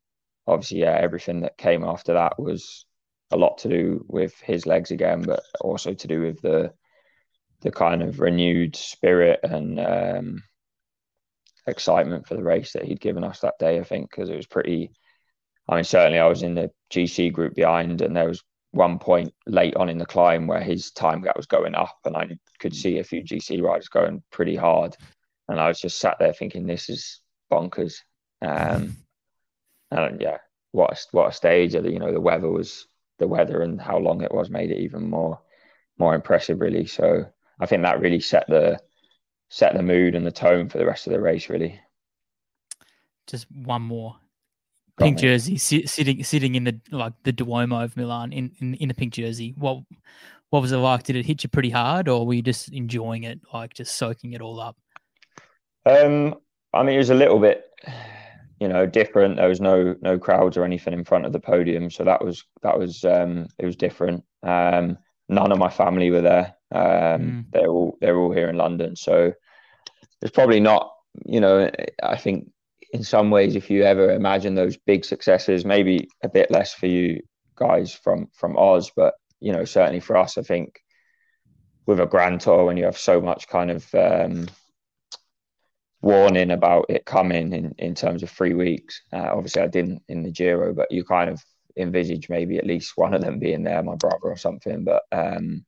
obviously, 0.47 0.81
yeah, 0.81 0.99
everything 1.01 1.41
that 1.41 1.59
came 1.59 1.85
after 1.85 2.15
that 2.15 2.39
was 2.39 2.87
a 3.33 3.37
lot 3.37 3.59
to 3.59 3.69
do 3.69 4.05
with 4.09 4.39
his 4.41 4.67
legs 4.67 4.91
again, 4.91 5.23
but 5.23 5.43
also 5.61 5.95
to 5.95 6.07
do 6.07 6.21
with 6.21 6.41
the 6.43 6.73
the 7.63 7.71
kind 7.71 8.03
of 8.03 8.19
renewed 8.19 8.75
spirit 8.75 9.39
and 9.45 9.79
um, 9.79 10.43
excitement 11.69 12.27
for 12.27 12.35
the 12.35 12.43
race 12.43 12.73
that 12.73 12.85
he'd 12.85 13.01
given 13.01 13.23
us 13.23 13.41
that 13.41 13.59
day. 13.59 13.79
I 13.79 13.85
think 13.85 14.11
because 14.11 14.31
it 14.31 14.37
was 14.37 14.47
pretty. 14.47 14.93
I 15.69 15.77
mean, 15.77 15.85
certainly 15.85 16.19
I 16.19 16.27
was 16.27 16.43
in 16.43 16.57
the 16.57 16.71
GC 16.91 17.33
group 17.33 17.55
behind, 17.55 18.03
and 18.03 18.17
there 18.17 18.29
was 18.29 18.43
one 18.73 18.99
point 18.99 19.33
late 19.47 19.77
on 19.77 19.89
in 19.89 19.99
the 19.99 20.07
climb 20.07 20.47
where 20.47 20.63
his 20.63 20.91
time 20.91 21.21
gap 21.21 21.37
was 21.37 21.47
going 21.47 21.75
up, 21.75 21.99
and 22.05 22.17
I 22.17 22.39
could 22.59 22.75
see 22.75 22.99
a 22.99 23.05
few 23.05 23.23
GC 23.23 23.63
riders 23.63 23.89
going 23.89 24.23
pretty 24.31 24.57
hard, 24.57 24.97
and 25.49 25.61
I 25.61 25.69
was 25.69 25.81
just 25.81 25.99
sat 25.99 26.17
there 26.19 26.33
thinking, 26.33 26.67
"This 26.67 26.89
is 26.89 27.21
bonkers." 27.51 27.97
Um, 28.41 28.97
and 29.91 30.21
yeah, 30.21 30.39
what 30.73 30.93
a, 30.93 30.97
what 31.13 31.29
a 31.29 31.33
stage! 31.33 31.75
You 31.75 31.99
know, 31.99 32.13
the 32.13 32.21
weather 32.21 32.49
was 32.49 32.87
the 33.19 33.29
weather 33.29 33.63
and 33.63 33.81
how 33.81 33.99
long 33.99 34.23
it 34.23 34.35
was 34.35 34.51
made 34.51 34.71
it 34.71 34.81
even 34.81 35.09
more 35.09 35.39
more 35.99 36.15
impressive, 36.15 36.61
really. 36.61 36.87
So 36.87 37.27
I 37.61 37.67
think 37.67 37.83
that 37.83 38.01
really 38.01 38.21
set 38.21 38.47
the 38.49 38.81
set 39.49 39.75
the 39.75 39.83
mood 39.83 40.15
and 40.15 40.27
the 40.27 40.33
tone 40.33 40.69
for 40.69 40.79
the 40.79 40.87
rest 40.87 41.07
of 41.07 41.13
the 41.13 41.21
race, 41.21 41.51
really. 41.51 41.79
Just 43.27 43.51
one 43.53 43.83
more 43.83 44.17
pink 44.99 45.19
jersey, 45.19 45.57
sitting 45.57 46.23
sitting 46.25 46.55
in 46.55 46.65
the 46.65 46.81
like 46.91 47.13
the 47.25 47.33
Duomo 47.33 47.83
of 47.83 47.97
Milan 47.97 48.33
in, 48.33 48.53
in 48.61 48.75
in 48.75 48.91
a 48.91 48.95
pink 48.95 49.15
jersey. 49.15 49.55
What 49.57 49.83
what 50.51 50.61
was 50.61 50.73
it 50.73 50.77
like? 50.77 51.05
Did 51.05 51.17
it 51.17 51.27
hit 51.27 51.43
you 51.43 51.49
pretty 51.49 51.71
hard, 51.71 52.09
or 52.09 52.27
were 52.27 52.35
you 52.35 52.43
just 52.43 52.73
enjoying 52.73 53.25
it, 53.25 53.41
like 53.53 53.75
just 53.75 53.97
soaking 53.97 54.35
it 54.35 54.43
all 54.43 54.61
up? 54.61 54.77
Um, 55.87 56.37
I 56.73 56.83
mean, 56.83 56.95
it 56.95 56.99
was 56.99 57.11
a 57.11 57.15
little 57.15 57.39
bit, 57.39 57.65
you 58.61 58.69
know, 58.69 58.87
different. 58.87 59.37
There 59.37 59.49
was 59.49 59.61
no 59.61 59.97
no 60.03 60.19
crowds 60.19 60.57
or 60.57 60.65
anything 60.65 60.93
in 60.93 61.05
front 61.05 61.27
of 61.27 61.33
the 61.33 61.41
podium, 61.41 61.91
so 61.91 62.05
that 62.05 62.23
was 62.25 62.45
that 62.63 62.79
was 62.79 63.05
um, 63.05 63.49
it 63.59 63.65
was 63.65 63.77
different. 63.77 64.25
Um, 64.43 64.99
none 65.29 65.53
of 65.53 65.59
my 65.59 65.71
family 65.71 66.11
were 66.11 66.21
there. 66.21 66.55
Um, 66.71 66.83
mm. 66.83 67.45
They're 67.53 67.69
all 67.69 67.97
they're 68.01 68.19
all 68.19 68.33
here 68.33 68.51
in 68.51 68.57
London, 68.57 68.95
so 68.95 69.33
it's 70.21 70.33
probably 70.33 70.61
not. 70.61 70.93
You 71.25 71.41
know, 71.41 71.71
I 72.03 72.17
think 72.17 72.51
in 72.93 73.03
some 73.03 73.31
ways, 73.31 73.57
if 73.57 73.71
you 73.71 73.85
ever 73.85 74.13
imagine 74.13 74.55
those 74.55 74.77
big 74.77 75.05
successes, 75.05 75.65
maybe 75.65 76.09
a 76.23 76.29
bit 76.29 76.51
less 76.51 76.75
for 76.75 76.87
you 76.87 77.23
guys 77.57 77.93
from 77.95 78.29
from 78.33 78.57
Oz, 78.57 78.91
but 78.95 79.15
you 79.41 79.53
know, 79.53 79.65
certainly 79.65 80.01
for 80.01 80.17
us, 80.17 80.39
I 80.39 80.43
think 80.43 80.81
with 81.87 81.99
a 81.99 82.07
grand 82.07 82.41
tour 82.43 82.65
when 82.65 82.77
you 82.77 82.85
have 82.85 82.99
so 82.99 83.21
much 83.21 83.49
kind 83.49 83.71
of 83.71 83.95
um, 83.95 84.47
warning 86.01 86.51
about 86.51 86.87
it 86.89 87.05
coming 87.05 87.53
in 87.53 87.75
in 87.79 87.95
terms 87.95 88.23
of 88.23 88.31
three 88.31 88.55
weeks. 88.55 89.03
Uh, 89.13 89.31
obviously, 89.33 89.63
I 89.63 89.69
didn't 89.69 90.03
in 90.09 90.23
the 90.23 90.31
Giro, 90.31 90.75
but 90.75 90.93
you 90.93 91.03
kind 91.03 91.31
of 91.31 91.43
envisage 91.77 92.29
maybe 92.29 92.59
at 92.59 92.67
least 92.67 92.93
one 92.97 93.15
of 93.15 93.23
them 93.23 93.39
being 93.39 93.63
there, 93.63 93.83
my 93.83 93.97
brother 93.97 94.25
or 94.25 94.37
something. 94.37 94.85
But 94.85 95.03
um, 95.11 95.65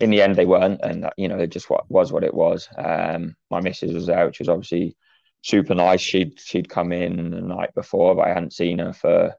in 0.00 0.10
the 0.10 0.22
end, 0.22 0.34
they 0.36 0.46
weren't, 0.46 0.80
and 0.82 1.10
you 1.18 1.28
know, 1.28 1.38
it 1.38 1.52
just 1.52 1.68
was 1.88 2.10
what 2.10 2.24
it 2.24 2.34
was. 2.34 2.68
Um, 2.76 3.36
my 3.50 3.60
missus 3.60 3.92
was 3.92 4.06
there, 4.06 4.26
which 4.26 4.38
was 4.38 4.48
obviously 4.48 4.96
super 5.44 5.74
nice. 5.74 6.00
She'd 6.00 6.40
she'd 6.40 6.68
come 6.68 6.90
in 6.90 7.30
the 7.30 7.40
night 7.40 7.74
before, 7.74 8.14
but 8.16 8.26
I 8.26 8.28
hadn't 8.30 8.54
seen 8.54 8.78
her 8.78 8.92
for 8.92 9.34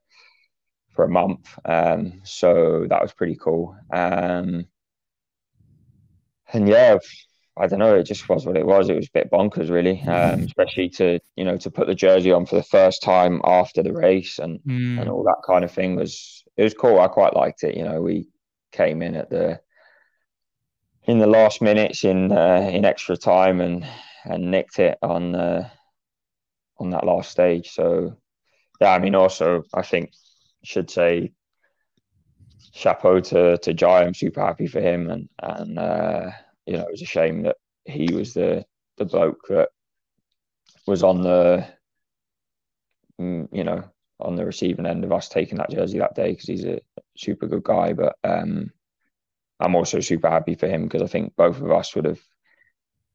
for 0.92 1.04
a 1.04 1.10
month. 1.10 1.50
Um, 1.66 2.22
so 2.24 2.86
that 2.90 3.02
was 3.02 3.12
pretty 3.12 3.36
cool. 3.36 3.76
Um, 3.92 4.68
and 6.54 6.70
yeah, 6.70 6.98
I 7.58 7.68
don't 7.68 7.80
know. 7.80 7.96
It 7.96 8.04
just 8.04 8.30
was 8.30 8.46
what 8.46 8.56
it 8.56 8.66
was. 8.66 8.88
It 8.90 8.96
was 8.96 9.08
a 9.08 9.14
bit 9.14 9.32
bonkers, 9.32 9.70
really, 9.70 10.02
um, 10.04 10.42
especially 10.42 10.90
to 10.90 11.20
you 11.36 11.44
know 11.44 11.58
to 11.58 11.72
put 11.72 11.88
the 11.88 11.96
jersey 11.96 12.32
on 12.32 12.46
for 12.46 12.56
the 12.56 12.64
first 12.64 13.02
time 13.02 13.42
after 13.44 13.82
the 13.82 13.94
race 13.94 14.40
and 14.40 14.60
mm. 14.62 15.00
and 15.00 15.10
all 15.10 15.24
that 15.24 15.42
kind 15.46 15.66
of 15.66 15.72
thing 15.72 15.96
was 15.96 16.44
it 16.56 16.64
was 16.64 16.76
cool. 16.76 17.00
I 17.00 17.08
quite 17.08 17.36
liked 17.36 17.64
it. 17.64 17.76
You 17.76 17.84
know, 17.84 18.02
we 18.02 18.28
came 18.72 19.02
in 19.02 19.16
at 19.16 19.30
the 19.30 19.60
in 21.04 21.18
the 21.18 21.28
last 21.28 21.62
minutes 21.62 22.04
in 22.04 22.32
uh, 22.32 22.70
in 22.72 22.86
extra 22.86 23.18
time 23.18 23.60
and 23.60 23.86
and 24.24 24.52
nicked 24.52 24.80
it 24.80 24.98
on 25.02 25.36
uh, 25.36 25.70
on 26.78 26.90
that 26.92 27.06
last 27.06 27.32
stage. 27.32 27.72
So 27.72 28.18
yeah, 28.82 28.94
I 28.94 29.00
mean, 29.00 29.16
also 29.16 29.64
I 29.74 29.82
think 29.82 30.12
should 30.64 30.90
say 30.90 31.32
chapeau 32.74 33.20
to 33.20 33.58
to 33.58 33.74
Jai. 33.74 34.04
I'm 34.04 34.14
super 34.14 34.42
happy 34.42 34.68
for 34.68 34.82
him, 34.82 35.10
and 35.10 35.30
and 35.42 35.80
uh, 35.80 36.32
you 36.66 36.78
know 36.78 36.84
it 36.84 36.92
was 36.92 37.02
a 37.02 37.06
shame 37.06 37.44
that 37.44 37.58
he 37.86 38.14
was 38.14 38.34
the 38.34 38.66
the 38.98 39.06
bloke 39.06 39.48
that 39.50 39.70
was 40.88 41.04
on 41.04 41.22
the 41.22 41.66
mm, 43.20 43.48
you 43.52 43.64
know 43.64 43.84
on 44.20 44.36
the 44.36 44.46
receiving 44.46 44.86
end 44.86 45.04
of 45.04 45.12
us 45.12 45.28
taking 45.28 45.58
that 45.58 45.70
jersey 45.70 46.00
that 46.00 46.16
day 46.16 46.32
because 46.32 46.48
he's 46.48 46.66
a 46.66 46.80
super 47.18 47.48
good 47.48 47.64
guy. 47.64 47.94
But 47.94 48.16
um, 48.24 48.72
I'm 49.60 49.76
also 49.76 50.00
super 50.00 50.30
happy 50.30 50.56
for 50.56 50.68
him 50.68 50.84
because 50.84 51.02
I 51.02 51.08
think 51.08 51.36
both 51.36 51.62
of 51.62 51.72
us 51.72 51.96
would 51.96 52.06
have, 52.06 52.20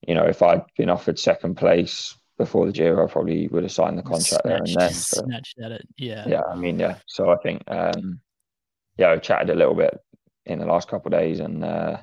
you 0.07 0.15
know, 0.15 0.25
if 0.27 0.43
I'd 0.43 0.63
been 0.77 0.91
offered 0.91 1.19
second 1.19 1.57
place 1.57 2.17
before 2.41 2.65
the 2.65 2.73
Giro, 2.73 3.07
I 3.07 3.11
probably 3.11 3.49
would 3.49 3.65
have 3.65 3.73
signed 3.73 3.99
the 3.99 4.03
contract 4.03 4.45
there 4.45 4.57
and 4.57 4.67
then. 4.67 4.93
So, 4.93 5.23
snatched 5.25 5.59
at 5.61 5.73
it, 5.73 5.87
yeah. 5.99 6.27
Yeah, 6.27 6.43
I 6.51 6.57
mean, 6.57 6.79
yeah. 6.79 6.97
So 7.07 7.31
I 7.31 7.37
think, 7.37 7.63
um, 7.69 8.21
yeah, 8.97 9.11
I 9.11 9.19
chatted 9.19 9.51
a 9.51 9.55
little 9.55 9.75
bit 9.75 9.99
in 10.47 10.59
the 10.59 10.65
last 10.65 10.89
couple 10.89 11.13
of 11.13 11.21
days, 11.21 11.41
and 11.41 11.63
uh, 11.63 11.99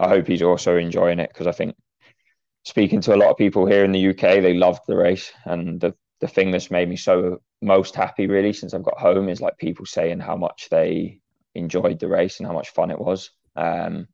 I 0.00 0.08
hope 0.08 0.26
he's 0.26 0.42
also 0.42 0.76
enjoying 0.76 1.20
it 1.20 1.30
because 1.32 1.46
I 1.46 1.52
think 1.52 1.76
speaking 2.64 3.00
to 3.02 3.14
a 3.14 3.20
lot 3.22 3.30
of 3.30 3.36
people 3.36 3.66
here 3.66 3.84
in 3.84 3.92
the 3.92 4.08
UK, 4.08 4.42
they 4.42 4.54
loved 4.54 4.82
the 4.88 4.96
race, 4.96 5.32
and 5.44 5.80
the 5.80 5.94
the 6.20 6.28
thing 6.28 6.50
that's 6.50 6.70
made 6.70 6.88
me 6.88 6.96
so 6.96 7.40
most 7.62 7.94
happy 7.94 8.26
really 8.26 8.52
since 8.52 8.74
I've 8.74 8.82
got 8.82 8.98
home 8.98 9.28
is 9.28 9.40
like 9.40 9.56
people 9.56 9.86
saying 9.86 10.20
how 10.20 10.36
much 10.36 10.68
they 10.70 11.20
enjoyed 11.54 11.98
the 11.98 12.08
race 12.08 12.38
and 12.38 12.46
how 12.46 12.52
much 12.52 12.70
fun 12.70 12.90
it 12.90 12.98
was. 12.98 13.30
Um, 13.56 14.08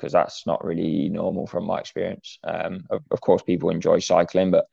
because 0.00 0.12
that's 0.12 0.46
not 0.46 0.64
really 0.64 1.10
normal 1.10 1.46
from 1.46 1.66
my 1.66 1.78
experience. 1.78 2.38
Um, 2.42 2.86
of, 2.88 3.02
of, 3.10 3.20
course, 3.20 3.42
people 3.42 3.68
enjoy 3.68 3.98
cycling, 3.98 4.50
but 4.50 4.64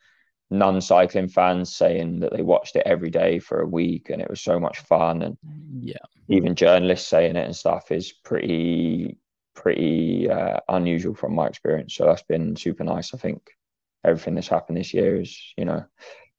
non-cycling 0.50 1.28
fans 1.28 1.76
saying 1.76 2.22
that 2.22 2.32
they 2.32 2.42
watched 2.42 2.78
it 2.78 2.84
every 2.86 3.10
day 3.10 3.38
for 3.38 3.60
a 3.60 3.68
week 3.68 4.10
and 4.10 4.22
it 4.22 4.30
was 4.30 4.40
so 4.40 4.58
much 4.58 4.80
fun 4.80 5.22
and 5.22 5.38
yeah. 5.82 5.98
even 6.30 6.56
journalists 6.56 7.10
saying 7.10 7.36
it 7.36 7.46
and 7.46 7.56
stuff 7.56 7.92
is 7.92 8.14
pretty 8.14 9.18
pretty 9.54 10.30
uh, 10.30 10.58
unusual 10.70 11.14
from 11.14 11.36
my 11.36 11.48
experience. 11.48 11.96
So 11.96 12.06
that's 12.06 12.24
been 12.24 12.56
super 12.56 12.86
nice. 12.86 13.14
I 13.14 13.18
think 13.18 13.42
everything 14.06 14.36
that's 14.36 14.48
happened 14.48 14.78
this 14.78 14.94
year 14.94 15.20
is 15.20 15.38
you 15.58 15.66
know 15.66 15.84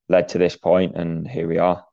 led 0.09 0.29
to 0.29 0.39
this 0.39 0.57
point 0.57 0.97
and 0.97 1.29
here 1.29 1.47
we 1.47 1.59
are 1.59 1.85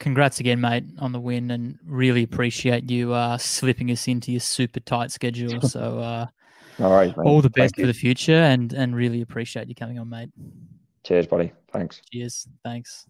congrats 0.00 0.40
again 0.40 0.60
mate 0.60 0.84
on 0.98 1.12
the 1.12 1.20
win 1.20 1.52
and 1.52 1.78
really 1.86 2.24
appreciate 2.24 2.90
you 2.90 3.12
uh, 3.12 3.38
slipping 3.38 3.90
us 3.92 4.08
into 4.08 4.32
your 4.32 4.40
super 4.40 4.80
tight 4.80 5.12
schedule 5.12 5.60
so 5.60 6.00
uh, 6.00 6.26
all 6.80 6.92
right. 6.92 7.16
All 7.18 7.42
the 7.42 7.50
best 7.50 7.76
for 7.76 7.86
the 7.86 7.92
future 7.92 8.32
and 8.32 8.72
and 8.72 8.96
really 8.96 9.20
appreciate 9.20 9.68
you 9.68 9.74
coming 9.74 9.98
on, 9.98 10.08
mate. 10.08 10.30
Cheers, 11.04 11.26
buddy. 11.26 11.52
Thanks. 11.72 12.00
Cheers. 12.10 12.48
Thanks. 12.64 13.06